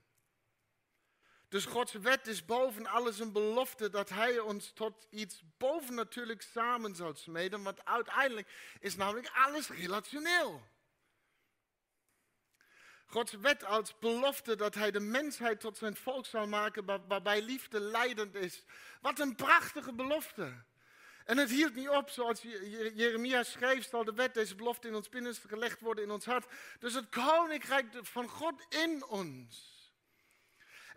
Dus 1.49 1.65
Gods 1.65 1.93
wet 1.93 2.27
is 2.27 2.45
boven 2.45 2.85
alles 2.85 3.19
een 3.19 3.31
belofte 3.31 3.89
dat 3.89 4.09
Hij 4.09 4.39
ons 4.39 4.71
tot 4.71 5.07
iets 5.09 5.41
bovennatuurlijk 5.57 6.41
samen 6.41 6.95
zou 6.95 7.15
smeden. 7.15 7.63
Want 7.63 7.85
uiteindelijk 7.85 8.47
is 8.79 8.95
namelijk 8.95 9.29
alles 9.33 9.69
relationeel. 9.69 10.61
Gods 13.05 13.31
wet 13.31 13.63
als 13.63 13.99
belofte 13.99 14.55
dat 14.55 14.75
Hij 14.75 14.91
de 14.91 14.99
mensheid 14.99 15.59
tot 15.59 15.77
zijn 15.77 15.95
volk 15.95 16.25
zal 16.25 16.47
maken, 16.47 17.07
waarbij 17.07 17.41
liefde 17.41 17.79
leidend 17.79 18.35
is. 18.35 18.63
Wat 19.01 19.19
een 19.19 19.35
prachtige 19.35 19.93
belofte. 19.93 20.53
En 21.25 21.37
het 21.37 21.49
hield 21.49 21.75
niet 21.75 21.89
op, 21.89 22.09
zoals 22.09 22.41
Jeremia 22.41 23.43
schreef, 23.43 23.89
zal 23.89 24.03
de 24.03 24.13
wet 24.13 24.33
deze 24.33 24.55
belofte 24.55 24.87
in 24.87 24.95
ons 24.95 25.09
binnenste 25.09 25.47
gelegd 25.47 25.79
worden 25.79 26.03
in 26.03 26.11
ons 26.11 26.25
hart. 26.25 26.45
Dus 26.79 26.93
het 26.93 27.09
koninkrijk 27.09 27.85
van 28.01 28.29
God 28.29 28.65
in 28.69 29.05
ons. 29.05 29.76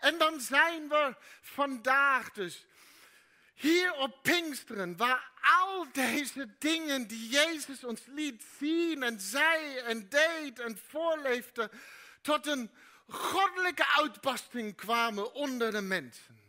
En 0.00 0.18
dan 0.18 0.40
zijn 0.40 0.88
we 0.88 1.14
vandaag 1.40 2.32
dus 2.32 2.64
hier 3.54 3.94
op 3.94 4.22
Pinksteren, 4.22 4.96
waar 4.96 5.30
al 5.40 5.86
deze 5.92 6.48
dingen 6.58 7.06
die 7.06 7.28
Jezus 7.28 7.84
ons 7.84 8.00
liet 8.06 8.44
zien 8.58 9.02
en 9.02 9.20
zei 9.20 9.76
en 9.76 10.08
deed 10.08 10.58
en 10.58 10.78
voorleefde, 10.88 11.70
tot 12.22 12.46
een 12.46 12.70
goddelijke 13.08 13.86
uitbarsting 13.96 14.76
kwamen 14.76 15.34
onder 15.34 15.72
de 15.72 15.80
mensen. 15.80 16.39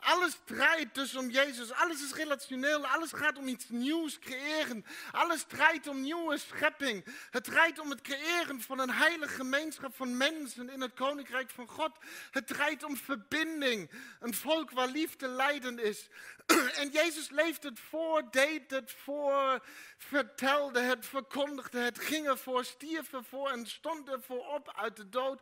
Alles 0.00 0.38
draait 0.44 0.94
dus 0.94 1.16
om 1.16 1.30
Jezus. 1.30 1.72
Alles 1.72 2.02
is 2.02 2.12
relationeel. 2.12 2.86
Alles 2.86 3.12
gaat 3.12 3.38
om 3.38 3.48
iets 3.48 3.68
nieuws 3.68 4.18
creëren. 4.18 4.84
Alles 5.12 5.44
draait 5.48 5.86
om 5.86 6.00
nieuwe 6.00 6.38
schepping. 6.38 7.04
Het 7.30 7.44
draait 7.44 7.78
om 7.78 7.90
het 7.90 8.00
creëren 8.00 8.60
van 8.60 8.78
een 8.78 8.90
heilige 8.90 9.34
gemeenschap 9.34 9.96
van 9.96 10.16
mensen 10.16 10.70
in 10.70 10.80
het 10.80 10.94
koninkrijk 10.94 11.50
van 11.50 11.68
God. 11.68 11.90
Het 12.30 12.46
draait 12.46 12.84
om 12.84 12.96
verbinding. 12.96 13.90
Een 14.20 14.34
volk 14.34 14.70
waar 14.70 14.88
liefde 14.88 15.28
leidend 15.28 15.80
is. 15.80 16.08
En 16.80 16.90
Jezus 16.90 17.30
leefde 17.30 17.68
het 17.68 17.80
voor, 17.80 18.30
deed 18.30 18.70
het 18.70 18.92
voor, 19.04 19.62
vertelde 19.96 20.80
het, 20.80 21.06
verkondigde 21.06 21.78
het, 21.78 21.98
ging 21.98 22.26
ervoor, 22.26 22.64
stierf 22.64 23.12
ervoor 23.12 23.50
en 23.50 23.66
stond 23.66 24.08
ervoor 24.08 24.46
op 24.46 24.72
uit 24.76 24.96
de 24.96 25.08
dood. 25.08 25.40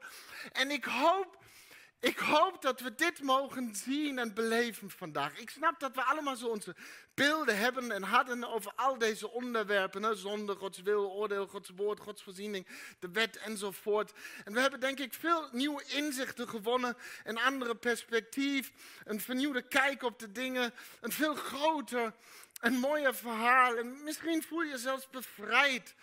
En 0.52 0.70
ik 0.70 0.84
hoop 0.84 1.44
ik 2.00 2.18
hoop 2.18 2.62
dat 2.62 2.80
we 2.80 2.94
dit 2.94 3.22
mogen 3.22 3.74
zien 3.74 4.18
en 4.18 4.34
beleven 4.34 4.90
vandaag. 4.90 5.38
Ik 5.38 5.50
snap 5.50 5.80
dat 5.80 5.94
we 5.94 6.02
allemaal 6.02 6.36
zo 6.36 6.46
onze 6.46 6.74
beelden 7.14 7.58
hebben 7.58 7.90
en 7.90 8.02
hadden 8.02 8.44
over 8.44 8.72
al 8.76 8.98
deze 8.98 9.30
onderwerpen. 9.30 10.02
Hè? 10.02 10.14
Zonde, 10.14 10.54
Gods 10.54 10.82
wil, 10.82 11.10
oordeel, 11.10 11.46
Gods 11.46 11.70
woord, 11.76 12.00
Gods 12.00 12.22
voorziening, 12.22 12.66
de 12.98 13.08
wet 13.12 13.36
enzovoort. 13.36 14.12
En 14.44 14.52
we 14.52 14.60
hebben 14.60 14.80
denk 14.80 14.98
ik 14.98 15.14
veel 15.14 15.48
nieuwe 15.52 15.84
inzichten 15.84 16.48
gewonnen, 16.48 16.96
een 17.24 17.38
andere 17.38 17.74
perspectief, 17.74 18.72
een 19.04 19.20
vernieuwde 19.20 19.62
kijk 19.62 20.02
op 20.02 20.18
de 20.18 20.32
dingen, 20.32 20.74
een 21.00 21.12
veel 21.12 21.34
groter 21.34 22.14
en 22.60 22.72
mooier 22.72 23.14
verhaal. 23.14 23.76
En 23.76 24.02
misschien 24.02 24.42
voel 24.42 24.62
je 24.62 24.70
je 24.70 24.78
zelfs 24.78 25.10
bevrijd 25.10 25.94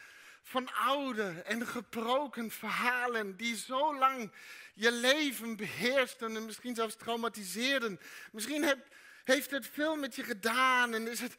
van 0.43 0.73
oude 0.73 1.41
en 1.45 1.67
gebroken 1.67 2.51
verhalen 2.51 3.38
die 3.38 3.56
zo 3.56 3.97
lang 3.97 4.32
je 4.73 4.91
leven 4.91 5.56
beheersten 5.56 6.36
en 6.36 6.45
misschien 6.45 6.75
zelfs 6.75 6.95
traumatiseerden. 6.95 7.99
Misschien 8.32 8.84
heeft 9.23 9.51
het 9.51 9.67
veel 9.67 9.95
met 9.95 10.15
je 10.15 10.23
gedaan 10.23 10.93
en 10.93 11.08
is 11.08 11.19
het 11.19 11.36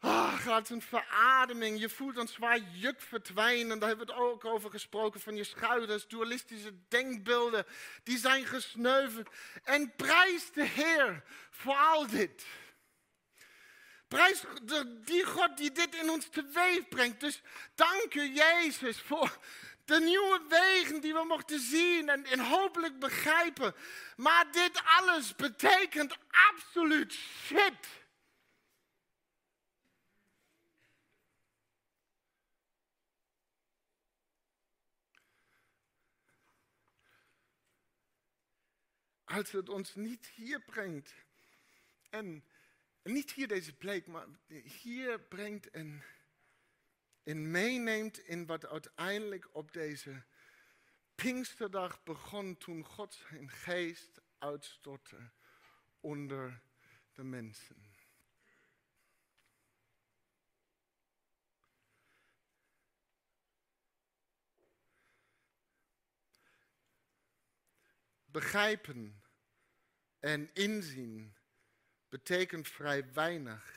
oh, 0.00 0.40
gaat 0.40 0.68
een 0.68 0.82
verademing. 0.82 1.80
Je 1.80 1.88
voelt 1.88 2.16
een 2.16 2.28
zwaar 2.28 2.58
juk 2.72 3.00
verdwijnen. 3.00 3.78
Daar 3.78 3.88
hebben 3.88 4.06
we 4.06 4.12
het 4.12 4.22
ook 4.22 4.44
over 4.44 4.70
gesproken 4.70 5.20
van 5.20 5.36
je 5.36 5.44
schouders. 5.44 6.06
Dualistische 6.06 6.72
denkbeelden, 6.88 7.66
die 8.02 8.18
zijn 8.18 8.44
gesneuveld. 8.44 9.28
En 9.64 9.92
prijs 9.96 10.52
de 10.52 10.64
Heer 10.64 11.22
voor 11.50 11.76
al 11.76 12.06
dit. 12.06 12.46
Prijs 14.08 14.44
die 15.04 15.24
God 15.24 15.56
die 15.56 15.72
dit 15.72 15.94
in 15.94 16.10
ons 16.10 16.28
teweeg 16.28 16.88
brengt. 16.88 17.20
Dus 17.20 17.42
dank 17.74 18.14
u 18.14 18.34
Jezus 18.34 19.00
voor 19.00 19.38
de 19.84 20.00
nieuwe 20.00 20.42
wegen 20.48 21.00
die 21.00 21.12
we 21.12 21.24
mochten 21.24 21.60
zien 21.60 22.08
en, 22.08 22.24
en 22.24 22.38
hopelijk 22.38 22.98
begrijpen. 22.98 23.74
Maar 24.16 24.52
dit 24.52 24.82
alles 24.84 25.34
betekent 25.34 26.16
absoluut 26.30 27.12
shit. 27.12 28.04
Als 39.24 39.50
het 39.50 39.68
ons 39.68 39.94
niet 39.94 40.26
hier 40.26 40.60
brengt 40.60 41.14
en 42.10 42.44
niet 43.12 43.32
hier 43.32 43.48
deze 43.48 43.76
plek, 43.76 44.06
maar 44.06 44.26
hier 44.82 45.20
brengt 45.20 45.70
en, 45.70 46.04
en 47.22 47.50
meeneemt 47.50 48.18
in 48.18 48.46
wat 48.46 48.66
uiteindelijk 48.66 49.48
op 49.52 49.72
deze 49.72 50.24
Pinksterdag 51.14 52.02
begon 52.02 52.56
toen 52.56 52.84
God 52.84 53.14
zijn 53.14 53.50
geest 53.50 54.20
uitstortte 54.38 55.30
onder 56.00 56.62
de 57.12 57.24
mensen. 57.24 57.94
Begrijpen 68.24 69.22
en 70.18 70.50
inzien 70.54 71.36
betekent 72.16 72.68
vrij 72.68 73.12
weinig. 73.12 73.74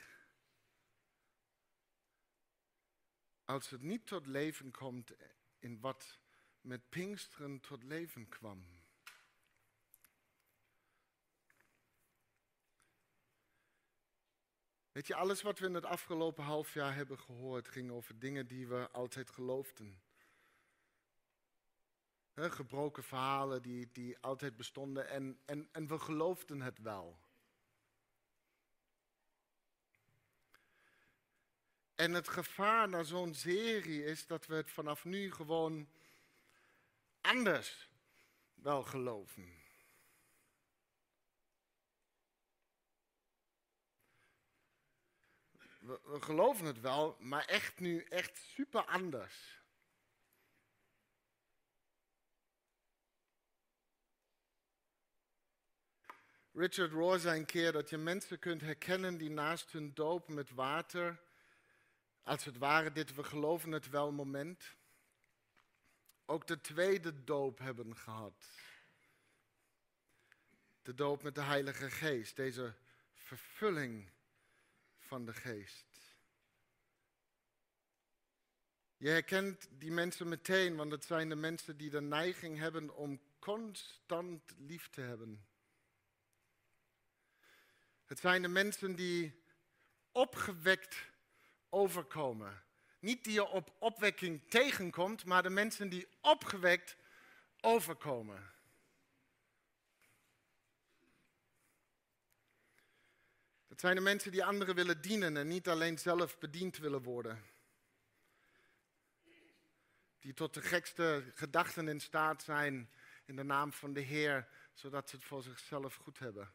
Als 3.45 3.69
het 3.69 3.81
niet 3.81 4.05
tot 4.05 4.25
leven 4.25 4.71
komt 4.71 5.11
in 5.59 5.79
wat 5.79 6.19
met 6.61 6.89
Pinksteren 6.89 7.59
tot 7.59 7.83
leven 7.83 8.29
kwam. 8.29 8.65
Weet 14.91 15.07
je, 15.07 15.15
alles 15.15 15.41
wat 15.41 15.59
we 15.59 15.65
in 15.65 15.73
het 15.73 15.85
afgelopen 15.85 16.43
half 16.43 16.73
jaar 16.73 16.95
hebben 16.95 17.19
gehoord 17.19 17.67
ging 17.67 17.91
over 17.91 18.19
dingen 18.19 18.47
die 18.47 18.67
we 18.67 18.89
altijd 18.91 19.29
geloofden. 19.29 20.01
gebroken 22.33 23.03
verhalen 23.03 23.61
die, 23.61 23.91
die 23.91 24.17
altijd 24.19 24.55
bestonden 24.55 25.09
en, 25.09 25.39
en, 25.45 25.69
en 25.71 25.87
we 25.87 25.99
geloofden 25.99 26.61
het 26.61 26.79
wel. 26.79 27.27
En 31.99 32.13
het 32.13 32.27
gevaar 32.27 32.89
naar 32.89 33.05
zo'n 33.05 33.33
serie 33.33 34.03
is 34.03 34.27
dat 34.27 34.45
we 34.45 34.55
het 34.55 34.71
vanaf 34.71 35.05
nu 35.05 35.31
gewoon 35.31 35.89
anders 37.21 37.89
wel 38.53 38.83
geloven. 38.83 39.57
We, 45.79 45.99
geloven 46.19 46.65
het 46.65 46.79
wel, 46.79 47.17
maar 47.19 47.45
echt 47.45 47.79
nu 47.79 48.03
echt 48.03 48.37
super 48.37 48.85
anders. 48.85 49.61
Richard 56.51 56.91
Rohr 56.91 57.19
zei 57.19 57.39
een 57.39 57.45
keer 57.45 57.71
dat 57.71 57.89
je 57.89 57.97
mensen 57.97 58.39
kunt 58.39 58.61
herkennen 58.61 59.17
die 59.17 59.29
naast 59.29 59.71
hun 59.71 59.93
doop 59.93 60.27
met 60.27 60.49
water 60.49 61.27
als 62.29 62.45
het 62.45 62.57
ware 62.57 62.91
dit 62.91 63.15
we 63.15 63.23
geloven 63.23 63.71
het 63.71 63.89
wel 63.89 64.11
moment, 64.11 64.75
ook 66.25 66.47
de 66.47 66.61
tweede 66.61 67.23
doop 67.23 67.59
hebben 67.59 67.97
gehad. 67.97 68.47
De 70.81 70.93
doop 70.93 71.23
met 71.23 71.35
de 71.35 71.41
Heilige 71.41 71.89
Geest, 71.89 72.35
deze 72.35 72.73
vervulling 73.13 74.09
van 74.97 75.25
de 75.25 75.33
Geest. 75.33 75.85
Je 78.97 79.09
herkent 79.09 79.67
die 79.71 79.91
mensen 79.91 80.27
meteen, 80.27 80.75
want 80.75 80.91
het 80.91 81.05
zijn 81.05 81.29
de 81.29 81.35
mensen 81.35 81.77
die 81.77 81.89
de 81.89 82.01
neiging 82.01 82.57
hebben 82.57 82.95
om 82.95 83.21
constant 83.39 84.55
lief 84.57 84.89
te 84.89 85.01
hebben. 85.01 85.45
Het 88.05 88.19
zijn 88.19 88.41
de 88.41 88.47
mensen 88.47 88.95
die 88.95 89.43
opgewekt 90.11 91.07
overkomen. 91.69 92.63
Niet 92.99 93.23
die 93.23 93.33
je 93.33 93.47
op 93.47 93.75
opwekking 93.79 94.41
tegenkomt, 94.49 95.25
maar 95.25 95.43
de 95.43 95.49
mensen 95.49 95.89
die 95.89 96.07
opgewekt 96.21 96.97
overkomen. 97.61 98.51
Dat 103.67 103.79
zijn 103.79 103.95
de 103.95 104.01
mensen 104.01 104.31
die 104.31 104.45
anderen 104.45 104.75
willen 104.75 105.01
dienen 105.01 105.37
en 105.37 105.47
niet 105.47 105.67
alleen 105.67 105.97
zelf 105.97 106.37
bediend 106.37 106.77
willen 106.77 107.03
worden. 107.03 107.43
Die 110.19 110.33
tot 110.33 110.53
de 110.53 110.61
gekste 110.61 111.31
gedachten 111.35 111.87
in 111.87 111.99
staat 111.99 112.43
zijn 112.43 112.89
in 113.25 113.35
de 113.35 113.43
naam 113.43 113.73
van 113.73 113.93
de 113.93 113.99
Heer, 113.99 114.47
zodat 114.73 115.09
ze 115.09 115.15
het 115.15 115.25
voor 115.25 115.43
zichzelf 115.43 115.95
goed 115.95 116.19
hebben. 116.19 116.53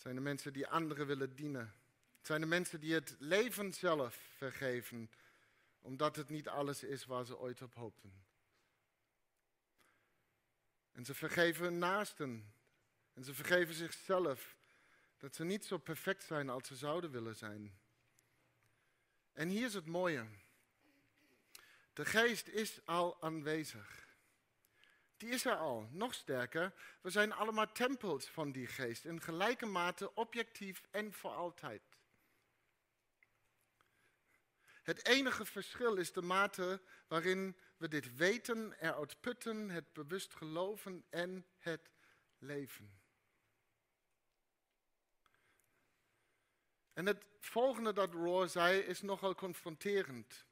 Het 0.00 0.08
zijn 0.08 0.18
de 0.24 0.28
mensen 0.28 0.52
die 0.52 0.66
anderen 0.66 1.06
willen 1.06 1.36
dienen. 1.36 1.74
Het 2.16 2.26
zijn 2.26 2.40
de 2.40 2.46
mensen 2.46 2.80
die 2.80 2.94
het 2.94 3.16
leven 3.18 3.72
zelf 3.72 4.14
vergeven, 4.36 5.10
omdat 5.80 6.16
het 6.16 6.28
niet 6.28 6.48
alles 6.48 6.82
is 6.82 7.04
waar 7.04 7.24
ze 7.24 7.38
ooit 7.38 7.62
op 7.62 7.74
hoopten. 7.74 8.24
En 10.92 11.04
ze 11.04 11.14
vergeven 11.14 11.64
hun 11.64 11.78
naasten. 11.78 12.52
En 13.14 13.24
ze 13.24 13.34
vergeven 13.34 13.74
zichzelf 13.74 14.56
dat 15.16 15.34
ze 15.34 15.44
niet 15.44 15.64
zo 15.64 15.78
perfect 15.78 16.22
zijn 16.22 16.48
als 16.48 16.66
ze 16.66 16.76
zouden 16.76 17.10
willen 17.10 17.36
zijn. 17.36 17.80
En 19.32 19.48
hier 19.48 19.66
is 19.66 19.74
het 19.74 19.86
mooie. 19.86 20.26
De 21.92 22.04
geest 22.04 22.48
is 22.48 22.86
al 22.86 23.22
aanwezig. 23.22 24.09
Die 25.20 25.28
is 25.28 25.44
er 25.44 25.56
al. 25.56 25.88
Nog 25.90 26.14
sterker, 26.14 26.72
we 27.00 27.10
zijn 27.10 27.32
allemaal 27.32 27.72
tempels 27.72 28.26
van 28.26 28.52
die 28.52 28.66
geest. 28.66 29.04
In 29.04 29.20
gelijke 29.20 29.66
mate, 29.66 30.14
objectief 30.14 30.82
en 30.90 31.12
voor 31.12 31.30
altijd. 31.30 31.82
Het 34.82 35.06
enige 35.06 35.44
verschil 35.44 35.96
is 35.96 36.12
de 36.12 36.22
mate 36.22 36.82
waarin 37.08 37.56
we 37.76 37.88
dit 37.88 38.16
weten, 38.16 38.72
eruit 38.72 39.20
putten, 39.20 39.70
het 39.70 39.92
bewust 39.92 40.34
geloven 40.34 41.04
en 41.10 41.46
het 41.58 41.90
leven. 42.38 43.00
En 46.92 47.06
het 47.06 47.24
volgende 47.38 47.92
dat 47.92 48.12
Roar 48.12 48.48
zei 48.48 48.78
is 48.78 49.00
nogal 49.00 49.34
confronterend. 49.34 50.46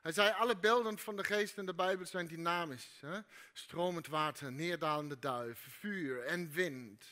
Hij 0.00 0.12
zei, 0.12 0.32
alle 0.32 0.56
beelden 0.56 0.98
van 0.98 1.16
de 1.16 1.24
geest 1.24 1.58
in 1.58 1.66
de 1.66 1.74
Bijbel 1.74 2.06
zijn 2.06 2.26
dynamisch. 2.26 2.98
Hè? 3.00 3.20
Stromend 3.52 4.06
water, 4.06 4.52
neerdalende 4.52 5.18
duif, 5.18 5.66
vuur 5.68 6.24
en 6.24 6.50
wind. 6.50 7.04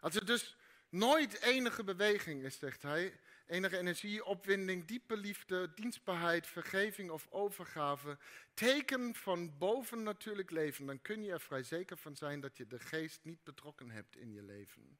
Als 0.00 0.14
er 0.14 0.26
dus 0.26 0.56
nooit 0.88 1.40
enige 1.40 1.84
beweging 1.84 2.42
is, 2.42 2.58
zegt 2.58 2.82
hij, 2.82 3.20
enige 3.46 3.78
energie, 3.78 4.24
opwinding, 4.24 4.84
diepe 4.84 5.16
liefde, 5.16 5.74
dienstbaarheid, 5.74 6.46
vergeving 6.46 7.10
of 7.10 7.26
overgave, 7.30 8.18
teken 8.54 9.14
van 9.14 9.58
bovennatuurlijk 9.58 10.50
leven, 10.50 10.86
dan 10.86 11.02
kun 11.02 11.22
je 11.22 11.32
er 11.32 11.40
vrij 11.40 11.62
zeker 11.62 11.96
van 11.96 12.16
zijn 12.16 12.40
dat 12.40 12.56
je 12.56 12.66
de 12.66 12.78
geest 12.78 13.20
niet 13.24 13.44
betrokken 13.44 13.90
hebt 13.90 14.16
in 14.16 14.32
je 14.32 14.42
leven. 14.42 14.98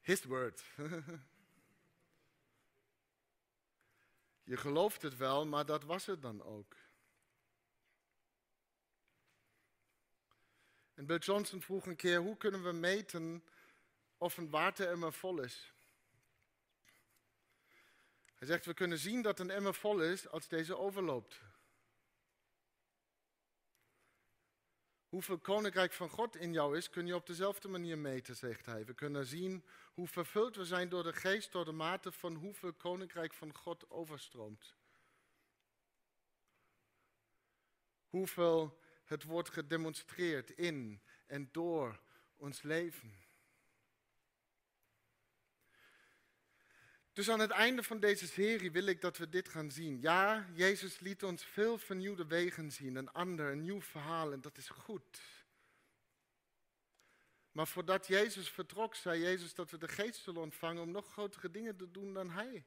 His 0.00 0.24
word. 0.24 0.64
Je 4.44 4.56
gelooft 4.56 5.02
het 5.02 5.16
wel, 5.16 5.46
maar 5.46 5.66
dat 5.66 5.84
was 5.84 6.06
het 6.06 6.22
dan 6.22 6.42
ook. 6.42 6.76
En 10.94 11.06
Bill 11.06 11.18
Johnson 11.18 11.62
vroeg 11.62 11.86
een 11.86 11.96
keer, 11.96 12.18
hoe 12.18 12.36
kunnen 12.36 12.62
we 12.62 12.72
meten 12.72 13.44
of 14.16 14.36
een 14.36 14.50
wateremmer 14.50 15.12
vol 15.12 15.40
is? 15.40 15.72
Hij 18.34 18.46
zegt, 18.46 18.64
we 18.64 18.74
kunnen 18.74 18.98
zien 18.98 19.22
dat 19.22 19.38
een 19.38 19.50
emmer 19.50 19.74
vol 19.74 20.00
is 20.00 20.28
als 20.28 20.48
deze 20.48 20.76
overloopt. 20.76 21.40
Hoeveel 25.12 25.38
koninkrijk 25.38 25.92
van 25.92 26.08
God 26.08 26.36
in 26.36 26.52
jou 26.52 26.76
is, 26.76 26.90
kun 26.90 27.06
je 27.06 27.14
op 27.14 27.26
dezelfde 27.26 27.68
manier 27.68 27.98
meten, 27.98 28.36
zegt 28.36 28.66
hij. 28.66 28.84
We 28.84 28.94
kunnen 28.94 29.26
zien 29.26 29.64
hoe 29.94 30.06
vervuld 30.06 30.56
we 30.56 30.64
zijn 30.64 30.88
door 30.88 31.02
de 31.02 31.12
geest, 31.12 31.52
door 31.52 31.64
de 31.64 31.72
mate 31.72 32.12
van 32.12 32.34
hoeveel 32.34 32.72
koninkrijk 32.72 33.34
van 33.34 33.54
God 33.54 33.90
overstroomt. 33.90 34.74
Hoeveel 38.08 38.78
het 39.04 39.22
wordt 39.22 39.50
gedemonstreerd 39.50 40.50
in 40.50 41.02
en 41.26 41.48
door 41.52 42.00
ons 42.36 42.62
leven. 42.62 43.21
Dus 47.12 47.30
aan 47.30 47.40
het 47.40 47.50
einde 47.50 47.82
van 47.82 48.00
deze 48.00 48.26
serie 48.26 48.72
wil 48.72 48.86
ik 48.86 49.00
dat 49.00 49.16
we 49.16 49.28
dit 49.28 49.48
gaan 49.48 49.70
zien. 49.70 50.00
Ja, 50.00 50.46
Jezus 50.54 50.98
liet 51.00 51.22
ons 51.22 51.44
veel 51.44 51.78
vernieuwde 51.78 52.26
wegen 52.26 52.72
zien, 52.72 52.96
een 52.96 53.12
ander, 53.12 53.52
een 53.52 53.60
nieuw 53.60 53.80
verhaal 53.80 54.32
en 54.32 54.40
dat 54.40 54.56
is 54.56 54.68
goed. 54.68 55.20
Maar 57.52 57.66
voordat 57.66 58.06
Jezus 58.06 58.48
vertrok, 58.48 58.94
zei 58.94 59.20
Jezus 59.20 59.54
dat 59.54 59.70
we 59.70 59.78
de 59.78 59.88
geest 59.88 60.22
zullen 60.22 60.42
ontvangen 60.42 60.82
om 60.82 60.90
nog 60.90 61.12
grotere 61.12 61.50
dingen 61.50 61.76
te 61.76 61.90
doen 61.90 62.14
dan 62.14 62.30
Hij. 62.30 62.64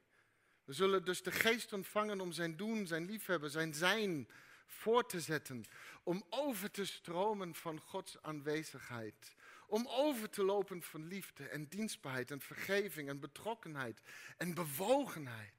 We 0.64 0.72
zullen 0.72 1.04
dus 1.04 1.22
de 1.22 1.32
geest 1.32 1.72
ontvangen 1.72 2.20
om 2.20 2.32
zijn 2.32 2.56
doen, 2.56 2.86
zijn 2.86 3.04
liefhebben, 3.04 3.50
zijn 3.50 3.74
zijn 3.74 4.28
voor 4.66 5.06
te 5.06 5.20
zetten. 5.20 5.64
Om 6.02 6.24
over 6.30 6.70
te 6.70 6.84
stromen 6.86 7.54
van 7.54 7.80
Gods 7.80 8.22
aanwezigheid. 8.22 9.35
Om 9.66 9.86
over 9.88 10.30
te 10.30 10.44
lopen 10.44 10.82
van 10.82 11.06
liefde 11.06 11.48
en 11.48 11.68
dienstbaarheid 11.68 12.30
en 12.30 12.40
vergeving 12.40 13.08
en 13.08 13.20
betrokkenheid 13.20 14.00
en 14.36 14.54
bewogenheid. 14.54 15.54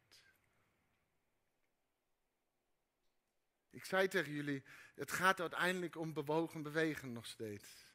Ik 3.69 3.85
zei 3.85 4.07
tegen 4.07 4.31
jullie, 4.31 4.63
het 4.95 5.11
gaat 5.11 5.39
uiteindelijk 5.39 5.95
om 5.95 6.13
bewogen 6.13 6.61
bewegen 6.61 7.13
nog 7.13 7.25
steeds. 7.25 7.85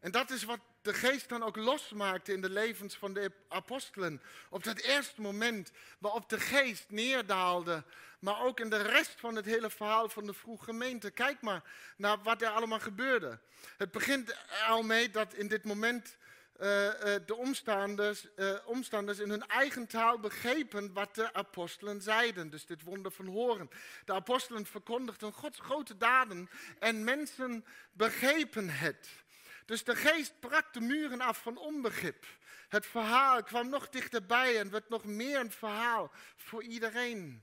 En 0.00 0.10
dat 0.10 0.30
is 0.30 0.42
wat 0.42 0.60
de 0.82 0.94
geest 0.94 1.28
dan 1.28 1.42
ook 1.42 1.56
losmaakte 1.56 2.32
in 2.32 2.40
de 2.40 2.50
levens 2.50 2.96
van 2.96 3.12
de 3.12 3.32
apostelen. 3.48 4.22
Op 4.50 4.64
dat 4.64 4.78
eerste 4.78 5.20
moment 5.20 5.70
waarop 5.98 6.28
de 6.28 6.40
geest 6.40 6.84
neerdaalde, 6.88 7.84
maar 8.18 8.40
ook 8.40 8.60
in 8.60 8.70
de 8.70 8.82
rest 8.82 9.14
van 9.16 9.36
het 9.36 9.44
hele 9.44 9.70
verhaal 9.70 10.08
van 10.08 10.26
de 10.26 10.34
vroege 10.34 10.64
gemeente. 10.64 11.10
Kijk 11.10 11.40
maar 11.40 11.62
naar 11.96 12.22
wat 12.22 12.42
er 12.42 12.48
allemaal 12.48 12.80
gebeurde. 12.80 13.38
Het 13.76 13.90
begint 13.90 14.36
al 14.66 14.82
mee 14.82 15.10
dat 15.10 15.34
in 15.34 15.48
dit 15.48 15.64
moment 15.64 16.18
uh, 16.60 16.84
uh, 16.84 16.92
de 17.26 17.36
omstanders, 17.36 18.26
uh, 18.36 18.54
omstanders 18.64 19.18
in 19.18 19.30
hun 19.30 19.46
eigen 19.46 19.86
taal 19.86 20.18
begrepen 20.18 20.92
wat 20.92 21.14
de 21.14 21.32
apostelen 21.32 22.02
zeiden. 22.02 22.50
Dus 22.50 22.66
dit 22.66 22.82
wonder 22.82 23.12
van 23.12 23.26
horen. 23.26 23.70
De 24.04 24.12
apostelen 24.12 24.66
verkondigden 24.66 25.32
Gods 25.32 25.58
grote 25.60 25.96
daden 25.96 26.50
en 26.78 27.04
mensen 27.04 27.64
begrepen 27.92 28.68
het. 28.68 29.08
Dus 29.70 29.84
de 29.84 29.96
geest 29.96 30.40
brak 30.40 30.72
de 30.72 30.80
muren 30.80 31.20
af 31.20 31.42
van 31.42 31.56
onbegrip. 31.56 32.26
Het 32.68 32.86
verhaal 32.86 33.42
kwam 33.42 33.68
nog 33.68 33.88
dichterbij 33.88 34.58
en 34.58 34.70
werd 34.70 34.88
nog 34.88 35.04
meer 35.04 35.40
een 35.40 35.50
verhaal 35.50 36.10
voor 36.36 36.62
iedereen. 36.62 37.42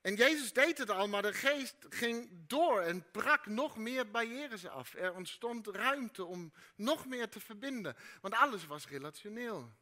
En 0.00 0.14
Jezus 0.14 0.52
deed 0.52 0.78
het 0.78 0.90
al, 0.90 1.08
maar 1.08 1.22
de 1.22 1.32
geest 1.32 1.76
ging 1.88 2.28
door 2.46 2.80
en 2.80 3.10
brak 3.10 3.46
nog 3.46 3.76
meer 3.76 4.10
barrières 4.10 4.66
af. 4.66 4.94
Er 4.94 5.14
ontstond 5.14 5.66
ruimte 5.66 6.24
om 6.24 6.52
nog 6.76 7.06
meer 7.06 7.28
te 7.28 7.40
verbinden, 7.40 7.96
want 8.20 8.34
alles 8.34 8.66
was 8.66 8.88
relationeel. 8.88 9.72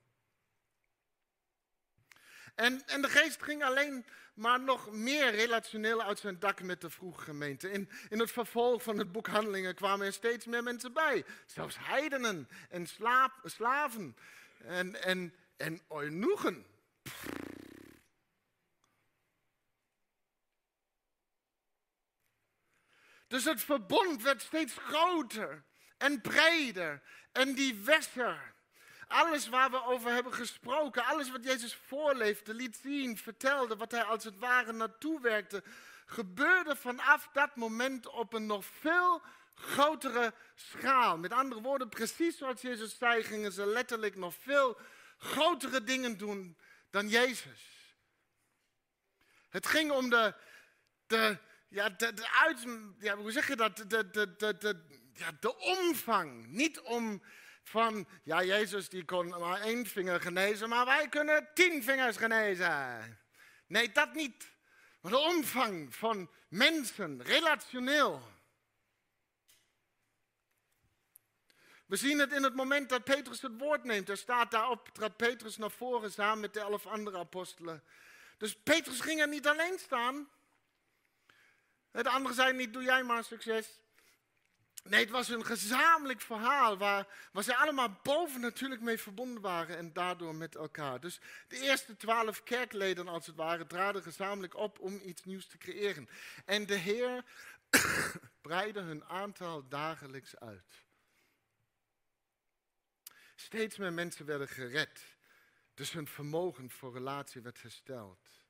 En, 2.56 2.86
en 2.86 3.02
de 3.02 3.08
geest 3.08 3.42
ging 3.42 3.64
alleen 3.64 4.06
maar 4.34 4.60
nog 4.60 4.90
meer 4.90 5.30
relationeel 5.30 6.02
uit 6.02 6.18
zijn 6.18 6.38
dak 6.38 6.62
met 6.62 6.80
de 6.80 6.90
vroege 6.90 7.20
gemeente. 7.20 7.70
In, 7.70 7.90
in 8.08 8.18
het 8.18 8.30
vervolg 8.30 8.82
van 8.82 8.98
het 8.98 9.12
boek 9.12 9.26
Handelingen 9.26 9.74
kwamen 9.74 10.06
er 10.06 10.12
steeds 10.12 10.46
meer 10.46 10.62
mensen 10.62 10.92
bij. 10.92 11.24
Zelfs 11.46 11.76
heidenen 11.78 12.48
en 12.70 12.86
slaap, 12.86 13.32
slaven 13.44 14.16
en, 14.64 15.02
en, 15.02 15.34
en 15.56 15.80
eunuchen. 15.88 16.66
Dus 23.26 23.44
het 23.44 23.60
verbond 23.60 24.22
werd 24.22 24.42
steeds 24.42 24.74
groter 24.76 25.64
en 25.96 26.20
breder 26.20 27.02
en 27.32 27.54
diverser. 27.54 28.54
Alles 29.06 29.48
waar 29.48 29.70
we 29.70 29.84
over 29.84 30.10
hebben 30.10 30.32
gesproken, 30.32 31.04
alles 31.04 31.30
wat 31.30 31.44
Jezus 31.44 31.74
voorleefde, 31.74 32.54
liet 32.54 32.78
zien, 32.82 33.16
vertelde, 33.16 33.76
wat 33.76 33.90
hij 33.90 34.02
als 34.02 34.24
het 34.24 34.38
ware 34.38 34.72
naartoe 34.72 35.20
werkte, 35.20 35.62
gebeurde 36.06 36.76
vanaf 36.76 37.28
dat 37.32 37.56
moment 37.56 38.06
op 38.06 38.32
een 38.32 38.46
nog 38.46 38.64
veel 38.64 39.22
grotere 39.54 40.34
schaal. 40.54 41.18
Met 41.18 41.32
andere 41.32 41.60
woorden, 41.60 41.88
precies 41.88 42.38
zoals 42.38 42.60
Jezus 42.60 42.98
zei, 42.98 43.22
gingen 43.22 43.52
ze 43.52 43.66
letterlijk 43.66 44.16
nog 44.16 44.34
veel 44.34 44.76
grotere 45.18 45.84
dingen 45.84 46.16
doen 46.16 46.56
dan 46.90 47.08
Jezus. 47.08 47.94
Het 49.48 49.66
ging 49.66 49.90
om 49.90 50.10
de, 50.10 50.34
de 51.06 51.38
ja, 51.68 51.88
de, 51.88 52.14
de 52.14 52.30
uit, 52.30 52.66
ja, 52.98 53.16
hoe 53.16 53.32
zeg 53.32 53.48
je 53.48 53.56
dat? 53.56 53.76
De, 53.76 54.10
de, 54.10 54.36
de, 54.36 54.56
de, 54.58 54.84
ja, 55.12 55.30
de 55.40 55.56
omvang. 55.56 56.46
Niet 56.46 56.80
om 56.80 57.22
van, 57.68 58.06
ja, 58.22 58.42
Jezus 58.42 58.88
die 58.88 59.04
kon 59.04 59.28
maar 59.28 59.60
één 59.60 59.86
vinger 59.86 60.20
genezen, 60.20 60.68
maar 60.68 60.84
wij 60.84 61.08
kunnen 61.08 61.48
tien 61.54 61.82
vingers 61.82 62.16
genezen. 62.16 63.18
Nee, 63.66 63.92
dat 63.92 64.14
niet. 64.14 64.50
Maar 65.00 65.10
de 65.12 65.18
omvang 65.18 65.94
van 65.94 66.30
mensen, 66.48 67.22
relationeel. 67.22 68.34
We 71.86 71.96
zien 71.96 72.18
het 72.18 72.32
in 72.32 72.42
het 72.42 72.54
moment 72.54 72.88
dat 72.88 73.04
Petrus 73.04 73.42
het 73.42 73.58
woord 73.58 73.84
neemt. 73.84 74.08
Er 74.08 74.16
staat 74.16 74.50
daarop, 74.50 74.88
trad 74.88 75.16
Petrus 75.16 75.56
naar 75.56 75.70
voren 75.70 76.12
samen 76.12 76.40
met 76.40 76.54
de 76.54 76.60
elf 76.60 76.86
andere 76.86 77.18
apostelen. 77.18 77.84
Dus 78.38 78.56
Petrus 78.56 79.00
ging 79.00 79.20
er 79.20 79.28
niet 79.28 79.46
alleen 79.46 79.78
staan. 79.78 80.28
De 81.90 82.08
anderen 82.08 82.36
zeiden 82.36 82.56
niet, 82.56 82.72
doe 82.72 82.82
jij 82.82 83.02
maar 83.02 83.24
succes. 83.24 83.80
Nee, 84.88 85.00
het 85.00 85.10
was 85.10 85.28
een 85.28 85.44
gezamenlijk 85.44 86.20
verhaal 86.20 86.78
waar, 86.78 87.06
waar 87.32 87.42
ze 87.42 87.56
allemaal 87.56 88.00
boven 88.02 88.40
natuurlijk 88.40 88.80
mee 88.80 88.98
verbonden 88.98 89.42
waren 89.42 89.76
en 89.76 89.92
daardoor 89.92 90.34
met 90.34 90.54
elkaar. 90.54 91.00
Dus 91.00 91.20
de 91.48 91.60
eerste 91.60 91.96
twaalf 91.96 92.42
kerkleden 92.42 93.08
als 93.08 93.26
het 93.26 93.36
ware 93.36 93.66
traden 93.66 94.02
gezamenlijk 94.02 94.56
op 94.56 94.78
om 94.78 95.00
iets 95.04 95.24
nieuws 95.24 95.46
te 95.46 95.58
creëren. 95.58 96.08
En 96.44 96.66
de 96.66 96.74
Heer 96.74 97.24
breidde 98.40 98.80
hun 98.80 99.04
aantal 99.04 99.68
dagelijks 99.68 100.36
uit. 100.38 100.84
Steeds 103.34 103.76
meer 103.76 103.92
mensen 103.92 104.26
werden 104.26 104.48
gered, 104.48 105.16
dus 105.74 105.92
hun 105.92 106.06
vermogen 106.06 106.70
voor 106.70 106.92
relatie 106.92 107.40
werd 107.40 107.62
hersteld. 107.62 108.44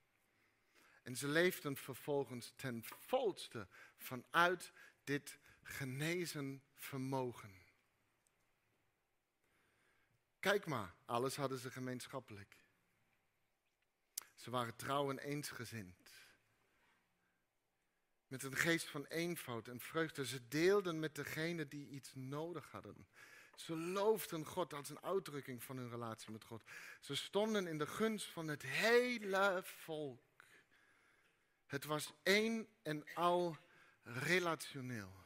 En 1.02 1.16
ze 1.16 1.28
leefden 1.28 1.76
vervolgens 1.76 2.52
ten 2.56 2.84
volste 2.84 3.68
vanuit 3.96 4.72
dit 5.04 5.38
genezen 5.66 6.62
vermogen. 6.74 7.64
Kijk 10.40 10.66
maar, 10.66 10.94
alles 11.04 11.36
hadden 11.36 11.58
ze 11.58 11.70
gemeenschappelijk. 11.70 12.56
Ze 14.34 14.50
waren 14.50 14.76
trouw 14.76 15.10
en 15.10 15.18
eensgezind. 15.18 16.10
Met 18.26 18.42
een 18.42 18.56
geest 18.56 18.88
van 18.88 19.04
eenvoud 19.04 19.68
en 19.68 19.80
vreugde. 19.80 20.26
Ze 20.26 20.48
deelden 20.48 21.00
met 21.00 21.14
degene 21.14 21.68
die 21.68 21.88
iets 21.88 22.14
nodig 22.14 22.70
hadden. 22.70 23.08
Ze 23.54 23.76
loofden 23.76 24.44
God 24.44 24.72
als 24.72 24.88
een 24.88 25.02
uitdrukking 25.02 25.62
van 25.62 25.76
hun 25.76 25.90
relatie 25.90 26.30
met 26.30 26.44
God. 26.44 26.62
Ze 27.00 27.14
stonden 27.14 27.66
in 27.66 27.78
de 27.78 27.86
gunst 27.86 28.26
van 28.26 28.48
het 28.48 28.62
hele 28.62 29.60
volk. 29.64 30.44
Het 31.66 31.84
was 31.84 32.12
één 32.22 32.68
en 32.82 33.04
al 33.14 33.56
relationeel. 34.02 35.25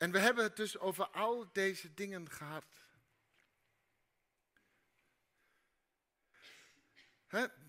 En 0.00 0.10
we 0.10 0.18
hebben 0.18 0.44
het 0.44 0.56
dus 0.56 0.78
over 0.78 1.08
al 1.08 1.48
deze 1.52 1.94
dingen 1.94 2.30
gehad. 2.30 2.64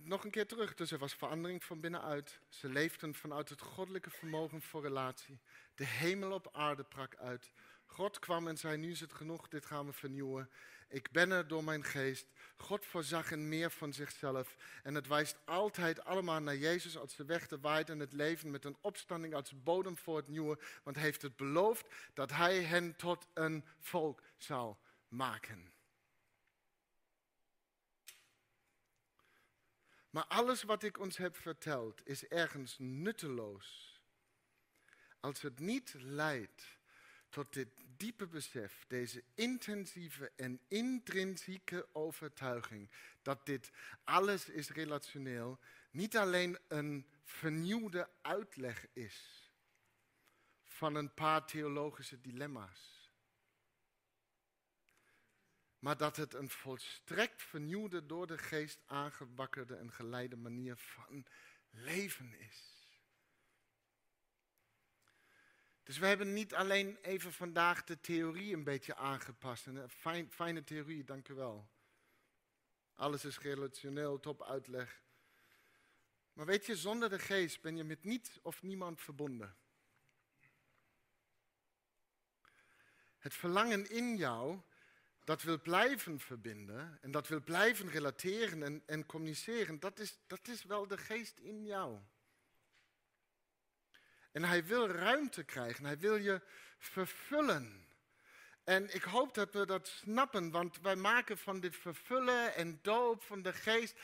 nog 0.03 0.23
een 0.23 0.31
keer 0.31 0.47
terug. 0.47 0.73
Dus 0.75 0.91
er 0.91 0.97
was 0.97 1.13
verandering 1.13 1.63
van 1.63 1.79
binnenuit. 1.79 2.39
Ze 2.49 2.69
leefden 2.69 3.13
vanuit 3.13 3.49
het 3.49 3.61
goddelijke 3.61 4.09
vermogen 4.09 4.61
voor 4.61 4.81
relatie. 4.81 5.39
De 5.75 5.85
hemel 5.85 6.31
op 6.31 6.49
aarde 6.51 6.83
brak 6.83 7.15
uit. 7.15 7.51
God 7.85 8.19
kwam 8.19 8.47
en 8.47 8.57
zei: 8.57 8.77
Nu 8.77 8.91
is 8.91 8.99
het 8.99 9.13
genoeg, 9.13 9.47
dit 9.47 9.65
gaan 9.65 9.85
we 9.85 9.93
vernieuwen. 9.93 10.49
Ik 10.91 11.11
ben 11.11 11.31
er 11.31 11.47
door 11.47 11.63
mijn 11.63 11.83
geest. 11.83 12.27
God 12.57 12.85
voorzag 12.85 13.31
in 13.31 13.49
meer 13.49 13.71
van 13.71 13.93
zichzelf. 13.93 14.55
En 14.83 14.95
het 14.95 15.07
wijst 15.07 15.37
altijd 15.45 16.03
allemaal 16.03 16.39
naar 16.39 16.55
Jezus 16.55 16.97
als 16.97 17.15
de 17.15 17.25
weg, 17.25 17.47
de 17.47 17.59
waarheid 17.59 17.89
en 17.89 17.99
het 17.99 18.13
leven. 18.13 18.51
Met 18.51 18.65
een 18.65 18.77
opstanding 18.81 19.33
als 19.33 19.63
bodem 19.63 19.97
voor 19.97 20.17
het 20.17 20.27
nieuwe. 20.27 20.59
Want 20.83 20.95
hij 20.95 21.05
heeft 21.05 21.21
het 21.21 21.35
beloofd 21.35 21.85
dat 22.13 22.31
hij 22.31 22.63
hen 22.63 22.95
tot 22.95 23.27
een 23.33 23.65
volk 23.79 24.21
zal 24.37 24.79
maken. 25.07 25.73
Maar 30.09 30.25
alles 30.25 30.63
wat 30.63 30.83
ik 30.83 30.99
ons 30.99 31.17
heb 31.17 31.37
verteld 31.37 32.07
is 32.07 32.27
ergens 32.27 32.75
nutteloos. 32.79 33.99
Als 35.19 35.41
het 35.41 35.59
niet 35.59 35.93
leidt 35.97 36.79
tot 37.31 37.53
dit 37.53 37.69
diepe 37.97 38.27
besef, 38.27 38.85
deze 38.87 39.23
intensieve 39.33 40.31
en 40.35 40.59
intrinsieke 40.67 41.87
overtuiging 41.91 42.89
dat 43.21 43.45
dit 43.45 43.71
alles 44.03 44.49
is 44.49 44.69
relationeel, 44.69 45.59
niet 45.91 46.17
alleen 46.17 46.57
een 46.67 47.05
vernieuwde 47.23 48.09
uitleg 48.21 48.87
is 48.93 49.49
van 50.63 50.95
een 50.95 51.13
paar 51.13 51.45
theologische 51.45 52.21
dilemma's, 52.21 53.11
maar 55.79 55.97
dat 55.97 56.15
het 56.15 56.33
een 56.33 56.49
volstrekt 56.49 57.43
vernieuwde, 57.43 58.05
door 58.05 58.27
de 58.27 58.37
geest 58.37 58.79
aangewakkerde 58.85 59.75
en 59.75 59.91
geleide 59.91 60.35
manier 60.35 60.75
van 60.77 61.25
leven 61.69 62.39
is. 62.39 62.80
Dus 65.91 65.99
we 65.99 66.05
hebben 66.05 66.33
niet 66.33 66.53
alleen 66.53 66.97
even 67.01 67.33
vandaag 67.33 67.83
de 67.83 67.99
theorie 67.99 68.53
een 68.53 68.63
beetje 68.63 68.95
aangepast. 68.95 69.65
Een 69.65 69.89
fijn, 69.89 70.31
fijne 70.31 70.63
theorie, 70.63 71.03
dank 71.03 71.27
u 71.27 71.33
wel. 71.33 71.69
Alles 72.93 73.25
is 73.25 73.39
relationeel, 73.39 74.19
top 74.19 74.43
uitleg. 74.43 75.01
Maar 76.33 76.45
weet 76.45 76.65
je, 76.65 76.75
zonder 76.75 77.09
de 77.09 77.19
geest 77.19 77.61
ben 77.61 77.77
je 77.77 77.83
met 77.83 78.03
niets 78.03 78.39
of 78.41 78.61
niemand 78.61 79.01
verbonden. 79.01 79.55
Het 83.17 83.33
verlangen 83.33 83.89
in 83.89 84.15
jou, 84.15 84.61
dat 85.23 85.41
wil 85.41 85.61
blijven 85.61 86.19
verbinden 86.19 86.97
en 87.01 87.11
dat 87.11 87.27
wil 87.27 87.41
blijven 87.41 87.89
relateren 87.89 88.63
en, 88.63 88.83
en 88.85 89.05
communiceren, 89.05 89.79
dat 89.79 89.99
is, 89.99 90.19
dat 90.27 90.47
is 90.47 90.63
wel 90.63 90.87
de 90.87 90.97
geest 90.97 91.39
in 91.39 91.65
jou. 91.65 91.99
En 94.31 94.43
hij 94.43 94.65
wil 94.65 94.87
ruimte 94.87 95.43
krijgen. 95.43 95.85
Hij 95.85 95.97
wil 95.97 96.15
je 96.15 96.41
vervullen. 96.77 97.89
En 98.63 98.93
ik 98.93 99.03
hoop 99.03 99.33
dat 99.33 99.53
we 99.53 99.65
dat 99.65 99.87
snappen, 99.87 100.51
want 100.51 100.79
wij 100.81 100.95
maken 100.95 101.37
van 101.37 101.59
dit 101.59 101.75
vervullen 101.75 102.55
en 102.55 102.79
doop 102.81 103.23
van 103.23 103.41
de 103.41 103.53
geest, 103.53 103.99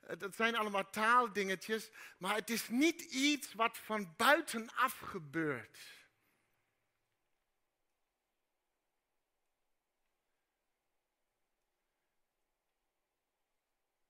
eh, 0.00 0.18
dat 0.18 0.34
zijn 0.34 0.56
allemaal 0.56 0.90
taaldingetjes, 0.90 1.90
maar 2.18 2.34
het 2.34 2.50
is 2.50 2.68
niet 2.68 3.00
iets 3.00 3.54
wat 3.54 3.78
van 3.78 4.14
buitenaf 4.16 4.98
gebeurt. 4.98 5.78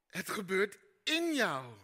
Het 0.06 0.30
gebeurt 0.30 0.78
in 1.02 1.34
jou. 1.34 1.74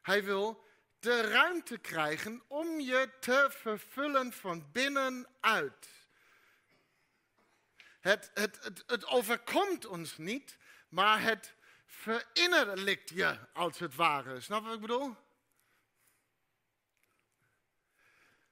Hij 0.00 0.24
wil 0.24 0.64
de 0.98 1.20
ruimte 1.20 1.78
krijgen 1.78 2.42
om 2.48 2.61
je 2.84 3.10
te 3.20 3.48
vervullen 3.50 4.32
van 4.32 4.72
binnenuit. 4.72 5.88
Het, 8.00 8.30
het, 8.34 8.58
het, 8.62 8.84
het 8.86 9.06
overkomt 9.06 9.86
ons 9.86 10.18
niet, 10.18 10.56
maar 10.88 11.22
het 11.22 11.54
verinnerlijkt 11.86 13.10
je 13.10 13.38
als 13.52 13.78
het 13.78 13.94
ware. 13.94 14.40
Snap 14.40 14.64
wat 14.64 14.74
ik 14.74 14.80
bedoel? 14.80 15.16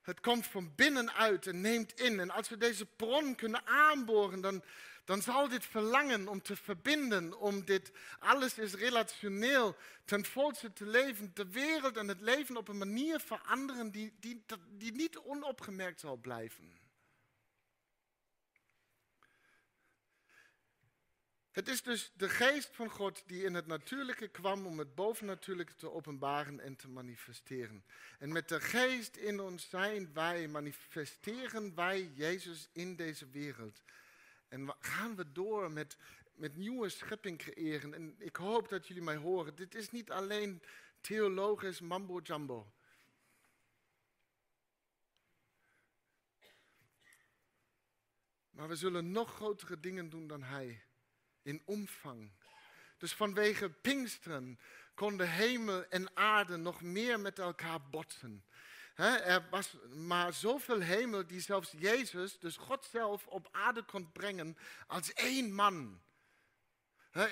Het 0.03 0.21
komt 0.21 0.47
van 0.47 0.75
binnenuit 0.75 1.47
en 1.47 1.61
neemt 1.61 2.01
in. 2.01 2.21
En 2.21 2.31
als 2.31 2.49
we 2.49 2.57
deze 2.57 2.87
bron 2.87 3.35
kunnen 3.35 3.67
aanboren, 3.67 4.41
dan, 4.41 4.65
dan 5.11 5.23
zal 5.23 5.49
dit 5.49 5.67
verlangen 5.67 6.29
om 6.29 6.43
te 6.43 6.57
verbinden, 6.57 7.39
om 7.39 7.65
dit, 7.65 7.93
alles 8.19 8.59
is 8.59 8.75
relationeel, 8.75 9.77
ten 10.05 10.25
volste 10.25 10.73
te 10.73 10.87
leven, 10.87 11.31
de 11.35 11.51
wereld 11.51 11.97
en 11.97 12.09
het 12.09 12.21
leven 12.21 12.57
op 12.57 12.69
een 12.69 12.79
manier 12.79 13.21
veranderen 13.21 13.91
die, 13.91 14.13
die, 14.21 14.45
die 14.69 14.93
niet 14.93 15.19
onopgemerkt 15.19 16.01
zal 16.01 16.17
blijven. 16.17 16.79
Het 21.51 21.69
is 21.69 21.83
dus 21.83 22.13
de 22.17 22.29
geest 22.29 22.71
van 22.73 22.91
God 22.91 23.23
die 23.27 23.45
in 23.45 23.55
het 23.55 23.67
natuurlijke 23.67 24.29
kwam 24.29 24.67
om 24.67 24.79
het 24.79 24.95
bovennatuurlijke 24.95 25.77
te 25.77 25.91
openbaren 25.93 26.61
en 26.61 26.77
te 26.77 26.89
manifesteren. 26.89 27.85
En 28.19 28.33
met 28.33 28.49
de 28.49 28.61
geest 28.61 29.17
in 29.17 29.41
ons 29.41 29.69
zijn 29.69 30.13
wij, 30.13 30.49
manifesteren 30.49 31.75
wij 31.75 32.11
Jezus 32.15 32.69
in 32.73 32.97
deze 32.97 33.29
wereld. 33.29 33.83
En 34.51 34.75
gaan 34.79 35.17
we 35.17 35.33
door 35.33 35.73
met, 35.73 35.97
met 36.35 36.57
nieuwe 36.57 36.89
schepping 36.89 37.39
creëren. 37.39 37.95
En 37.95 38.15
ik 38.19 38.37
hoop 38.37 38.69
dat 38.69 38.87
jullie 38.87 39.03
mij 39.03 39.17
horen. 39.17 39.55
Dit 39.55 39.75
is 39.75 39.91
niet 39.91 40.11
alleen 40.11 40.63
theologisch 41.01 41.81
mambo 41.81 42.21
jumbo. 42.23 42.73
Maar 48.51 48.69
we 48.69 48.77
zullen 48.77 49.11
nog 49.11 49.35
grotere 49.35 49.81
dingen 49.81 50.09
doen 50.09 50.27
dan 50.27 50.43
hij. 50.43 50.85
In 51.43 51.63
omvang. 51.65 52.33
Dus 52.99 53.15
vanwege 53.15 53.71
Pinksteren 53.71 54.59
konden 54.95 55.31
hemel 55.31 55.85
en 55.85 56.17
aarde 56.17 56.57
nog 56.57 56.83
meer 56.83 57.21
met 57.21 57.39
elkaar 57.39 57.89
botsen. 57.91 58.45
Er 59.07 59.47
was 59.51 59.77
maar 59.95 60.33
zoveel 60.33 60.81
hemel 60.81 61.27
die 61.27 61.41
zelfs 61.41 61.73
Jezus, 61.79 62.39
dus 62.39 62.57
God 62.57 62.85
zelf, 62.91 63.27
op 63.27 63.49
aarde 63.51 63.83
kon 63.83 64.13
brengen 64.13 64.57
als 64.87 65.13
één 65.13 65.55
man. 65.55 66.01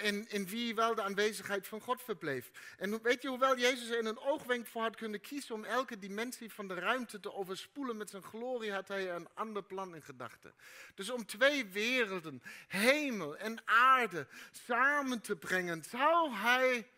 In, 0.02 0.28
in 0.28 0.46
wie 0.46 0.74
wel 0.74 0.94
de 0.94 1.02
aanwezigheid 1.02 1.68
van 1.68 1.80
God 1.80 2.02
verbleef. 2.02 2.50
En 2.76 3.02
weet 3.02 3.22
je, 3.22 3.28
hoewel 3.28 3.58
Jezus 3.58 3.88
er 3.88 3.98
in 3.98 4.06
een 4.06 4.18
oogwenk 4.18 4.66
voor 4.66 4.82
had 4.82 4.96
kunnen 4.96 5.20
kiezen 5.20 5.54
om 5.54 5.64
elke 5.64 5.98
dimensie 5.98 6.52
van 6.52 6.68
de 6.68 6.74
ruimte 6.74 7.20
te 7.20 7.32
overspoelen 7.32 7.96
met 7.96 8.10
zijn 8.10 8.22
glorie, 8.22 8.72
had 8.72 8.88
hij 8.88 9.10
een 9.10 9.28
ander 9.34 9.62
plan 9.62 9.94
in 9.94 10.02
gedachten. 10.02 10.54
Dus 10.94 11.10
om 11.10 11.26
twee 11.26 11.66
werelden, 11.66 12.42
hemel 12.68 13.36
en 13.36 13.62
aarde, 13.64 14.26
samen 14.50 15.20
te 15.20 15.36
brengen, 15.36 15.84
zou 15.84 16.32
hij 16.32 16.88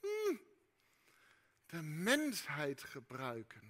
hmm, 0.00 0.40
de 1.66 1.82
mensheid 1.82 2.82
gebruiken. 2.82 3.69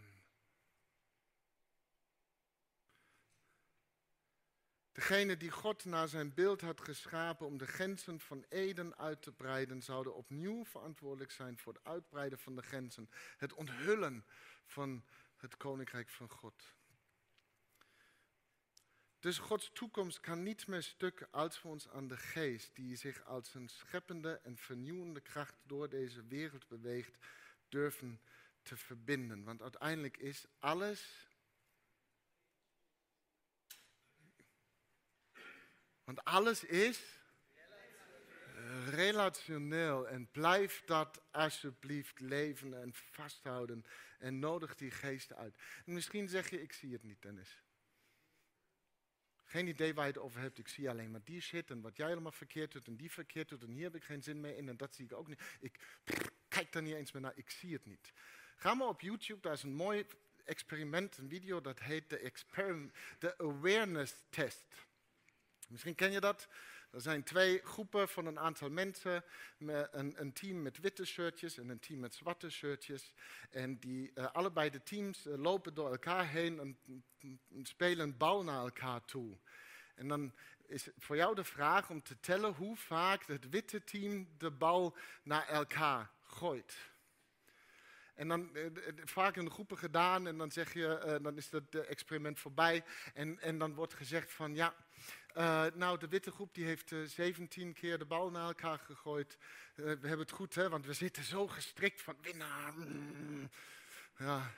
Degene 5.00 5.36
die 5.36 5.50
God 5.50 5.84
naar 5.84 6.08
zijn 6.08 6.34
beeld 6.34 6.60
had 6.60 6.80
geschapen 6.80 7.46
om 7.46 7.58
de 7.58 7.66
grenzen 7.66 8.20
van 8.20 8.44
Eden 8.48 8.98
uit 8.98 9.22
te 9.22 9.32
breiden, 9.32 9.82
zouden 9.82 10.14
opnieuw 10.14 10.64
verantwoordelijk 10.64 11.30
zijn 11.30 11.58
voor 11.58 11.72
het 11.72 11.84
uitbreiden 11.84 12.38
van 12.38 12.56
de 12.56 12.62
grenzen, 12.62 13.10
het 13.36 13.52
onthullen 13.52 14.24
van 14.66 15.04
het 15.36 15.56
koninkrijk 15.56 16.08
van 16.08 16.30
God. 16.30 16.74
Dus 19.20 19.38
Gods 19.38 19.70
toekomst 19.72 20.20
kan 20.20 20.42
niet 20.42 20.66
meer 20.66 20.82
stuk 20.82 21.28
als 21.30 21.62
we 21.62 21.68
ons 21.68 21.88
aan 21.88 22.08
de 22.08 22.16
geest, 22.16 22.74
die 22.74 22.96
zich 22.96 23.24
als 23.24 23.54
een 23.54 23.68
scheppende 23.68 24.40
en 24.42 24.56
vernieuwende 24.56 25.20
kracht 25.20 25.54
door 25.62 25.88
deze 25.88 26.26
wereld 26.26 26.68
beweegt, 26.68 27.16
durven 27.68 28.20
te 28.62 28.76
verbinden. 28.76 29.44
Want 29.44 29.62
uiteindelijk 29.62 30.16
is 30.16 30.46
alles 30.58 31.29
Want 36.14 36.24
alles 36.24 36.64
is 36.64 37.18
relationeel 38.88 40.08
en 40.08 40.30
blijf 40.30 40.82
dat 40.84 41.22
alsjeblieft 41.30 42.20
leven 42.20 42.82
en 42.82 42.94
vasthouden 42.94 43.84
en 44.18 44.38
nodig 44.38 44.74
die 44.74 44.90
geesten 44.90 45.36
uit. 45.36 45.54
En 45.86 45.92
misschien 45.92 46.28
zeg 46.28 46.50
je, 46.50 46.62
ik 46.62 46.72
zie 46.72 46.92
het 46.92 47.02
niet 47.02 47.22
Dennis. 47.22 47.62
Geen 49.44 49.66
idee 49.66 49.94
waar 49.94 50.06
je 50.06 50.12
het 50.12 50.20
over 50.20 50.40
hebt, 50.40 50.58
ik 50.58 50.68
zie 50.68 50.90
alleen 50.90 51.10
maar 51.10 51.24
die 51.24 51.40
shit 51.40 51.70
en 51.70 51.80
wat 51.80 51.96
jij 51.96 52.12
allemaal 52.12 52.32
verkeerd 52.32 52.72
doet 52.72 52.86
en 52.86 52.96
die 52.96 53.10
verkeerd 53.10 53.48
doet 53.48 53.62
en 53.62 53.70
hier 53.70 53.84
heb 53.84 53.94
ik 53.94 54.04
geen 54.04 54.22
zin 54.22 54.40
meer 54.40 54.56
in 54.56 54.68
en 54.68 54.76
dat 54.76 54.94
zie 54.94 55.04
ik 55.04 55.12
ook 55.12 55.28
niet. 55.28 55.42
Ik 55.60 55.78
kijk 56.48 56.72
daar 56.72 56.82
niet 56.82 56.94
eens 56.94 57.12
meer 57.12 57.22
naar, 57.22 57.36
ik 57.36 57.50
zie 57.50 57.72
het 57.72 57.86
niet. 57.86 58.12
Ga 58.56 58.74
maar 58.74 58.88
op 58.88 59.00
YouTube, 59.00 59.40
daar 59.40 59.52
is 59.52 59.62
een 59.62 59.74
mooi 59.74 60.06
experiment, 60.44 61.18
een 61.18 61.28
video 61.28 61.60
dat 61.60 61.80
heet 61.80 62.10
de, 62.10 62.90
de 63.18 63.38
Awareness 63.38 64.14
Test. 64.30 64.64
Misschien 65.70 65.94
ken 65.94 66.12
je 66.12 66.20
dat. 66.20 66.48
Er 66.90 67.00
zijn 67.00 67.22
twee 67.22 67.60
groepen 67.64 68.08
van 68.08 68.26
een 68.26 68.38
aantal 68.38 68.70
mensen. 68.70 69.24
Een, 69.58 70.20
een 70.20 70.32
team 70.32 70.62
met 70.62 70.78
witte 70.80 71.04
shirtjes 71.04 71.58
en 71.58 71.68
een 71.68 71.78
team 71.78 72.00
met 72.00 72.14
zwarte 72.14 72.50
shirtjes. 72.50 73.12
En 73.50 73.78
die, 73.78 74.10
uh, 74.14 74.32
allebei 74.32 74.70
de 74.70 74.82
teams 74.82 75.26
uh, 75.26 75.36
lopen 75.36 75.74
door 75.74 75.90
elkaar 75.90 76.28
heen 76.28 76.60
en, 76.60 76.78
en 77.54 77.66
spelen 77.66 78.16
bal 78.16 78.44
naar 78.44 78.60
elkaar 78.60 79.04
toe. 79.04 79.36
En 79.94 80.08
dan 80.08 80.34
is 80.66 80.88
voor 80.98 81.16
jou 81.16 81.34
de 81.34 81.44
vraag 81.44 81.90
om 81.90 82.02
te 82.02 82.20
tellen 82.20 82.54
hoe 82.54 82.76
vaak 82.76 83.26
het 83.26 83.48
witte 83.48 83.84
team 83.84 84.28
de 84.38 84.50
bal 84.50 84.96
naar 85.22 85.48
elkaar 85.48 86.10
gooit. 86.22 86.76
En 88.14 88.28
dan 88.28 88.50
uh, 88.52 88.66
vaak 89.04 89.36
in 89.36 89.50
groepen 89.50 89.78
gedaan 89.78 90.26
en 90.26 90.38
dan 90.38 90.50
zeg 90.50 90.72
je, 90.72 91.18
dan 91.22 91.36
is 91.36 91.50
het 91.50 91.74
experiment 91.74 92.40
voorbij. 92.40 92.84
En, 93.14 93.40
en 93.40 93.58
dan 93.58 93.74
wordt 93.74 93.94
gezegd 93.94 94.32
van 94.32 94.54
ja, 94.54 94.74
uh, 95.36 95.66
nou, 95.74 95.98
de 95.98 96.08
witte 96.08 96.30
groep 96.30 96.54
die 96.54 96.64
heeft 96.64 96.90
uh, 96.90 97.02
eh, 97.02 97.08
17 97.08 97.72
keer 97.72 97.98
de 97.98 98.04
bal 98.04 98.30
naar 98.30 98.46
elkaar 98.46 98.78
gegooid. 98.78 99.38
Uh, 99.76 99.84
we 99.84 99.90
hebben 99.90 100.18
het 100.18 100.30
goed, 100.30 100.54
hè, 100.54 100.68
want 100.68 100.86
we 100.86 100.92
zitten 100.92 101.22
zo 101.22 101.46
gestrikt 101.48 102.02
van 102.02 102.16
winnaar. 102.22 102.72
Mm. 102.72 103.50
Ja. 104.18 104.50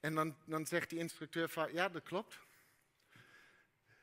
En 0.00 0.14
dan, 0.14 0.36
dan 0.44 0.66
zegt 0.66 0.90
die 0.90 0.98
instructeur 0.98 1.48
van, 1.48 1.72
ja, 1.72 1.88
dat 1.88 2.02
klopt. 2.02 2.38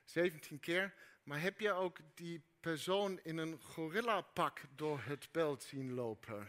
17 0.05 0.59
keer. 0.59 0.93
Maar 1.23 1.41
heb 1.41 1.59
je 1.59 1.71
ook 1.71 1.97
die 2.15 2.41
persoon 2.59 3.19
in 3.23 3.37
een 3.37 3.59
gorillapak 3.61 4.61
door 4.75 5.01
het 5.03 5.27
beeld 5.31 5.63
zien 5.63 5.93
lopen? 5.93 6.47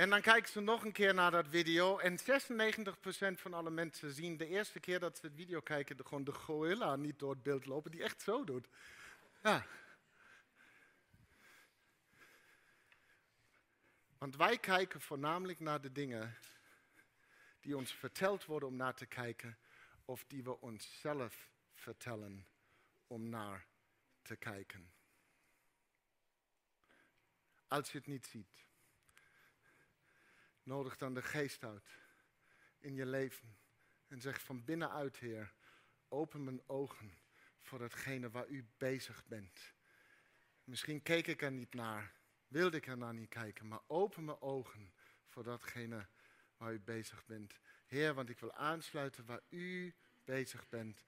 En 0.00 0.10
dan 0.10 0.20
kijken 0.20 0.52
ze 0.52 0.60
nog 0.60 0.84
een 0.84 0.92
keer 0.92 1.14
naar 1.14 1.30
dat 1.30 1.46
video. 1.48 1.98
En 1.98 2.18
96% 2.18 3.40
van 3.40 3.54
alle 3.54 3.70
mensen 3.70 4.12
zien 4.12 4.36
de 4.36 4.46
eerste 4.46 4.80
keer 4.80 5.00
dat 5.00 5.18
ze 5.18 5.26
het 5.26 5.34
video 5.34 5.60
kijken, 5.60 6.06
gewoon 6.06 6.24
de 6.24 6.32
gorilla 6.32 6.96
niet 6.96 7.18
door 7.18 7.30
het 7.30 7.42
beeld 7.42 7.66
lopen, 7.66 7.90
die 7.90 8.02
echt 8.02 8.22
zo 8.22 8.44
doet. 8.44 8.68
Ja. 9.42 9.66
Want 14.18 14.36
wij 14.36 14.58
kijken 14.58 15.00
voornamelijk 15.00 15.60
naar 15.60 15.80
de 15.80 15.92
dingen 15.92 16.36
die 17.60 17.76
ons 17.76 17.92
verteld 17.92 18.44
worden 18.44 18.68
om 18.68 18.76
naar 18.76 18.94
te 18.94 19.06
kijken, 19.06 19.58
of 20.04 20.24
die 20.28 20.42
we 20.42 20.60
onszelf 20.60 21.50
vertellen 21.74 22.46
om 23.06 23.28
naar 23.28 23.66
te 24.22 24.36
kijken. 24.36 24.92
Als 27.68 27.92
je 27.92 27.98
het 27.98 28.06
niet 28.06 28.26
ziet. 28.26 28.69
Nodig 30.62 30.96
dan 30.96 31.14
de 31.14 31.22
geest 31.22 31.64
uit 31.64 31.98
in 32.78 32.94
je 32.94 33.06
leven. 33.06 33.58
En 34.06 34.20
zeg 34.20 34.40
van 34.40 34.64
binnenuit, 34.64 35.16
Heer, 35.16 35.54
open 36.08 36.44
mijn 36.44 36.62
ogen 36.66 37.18
voor 37.58 37.78
datgene 37.78 38.30
waar 38.30 38.48
u 38.48 38.66
bezig 38.76 39.24
bent. 39.26 39.74
Misschien 40.64 41.02
keek 41.02 41.26
ik 41.26 41.42
er 41.42 41.52
niet 41.52 41.74
naar, 41.74 42.12
wilde 42.48 42.76
ik 42.76 42.86
er 42.86 42.96
naar 42.96 43.14
niet 43.14 43.28
kijken, 43.28 43.68
maar 43.68 43.80
open 43.86 44.24
mijn 44.24 44.40
ogen 44.40 44.92
voor 45.26 45.42
datgene 45.42 46.06
waar 46.56 46.72
u 46.72 46.80
bezig 46.80 47.26
bent. 47.26 47.60
Heer, 47.86 48.14
want 48.14 48.28
ik 48.28 48.38
wil 48.38 48.52
aansluiten 48.52 49.26
waar 49.26 49.42
u 49.48 49.94
bezig 50.24 50.68
bent, 50.68 51.04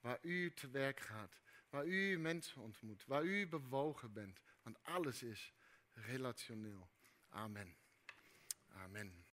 waar 0.00 0.18
u 0.20 0.52
te 0.52 0.70
werk 0.70 1.00
gaat, 1.00 1.40
waar 1.68 1.86
u 1.86 2.18
mensen 2.18 2.62
ontmoet, 2.62 3.04
waar 3.06 3.24
u 3.24 3.48
bewogen 3.48 4.12
bent. 4.12 4.40
Want 4.62 4.82
alles 4.82 5.22
is 5.22 5.52
relationeel. 5.92 6.90
Amen. 7.28 7.76
Amen. 8.84 9.16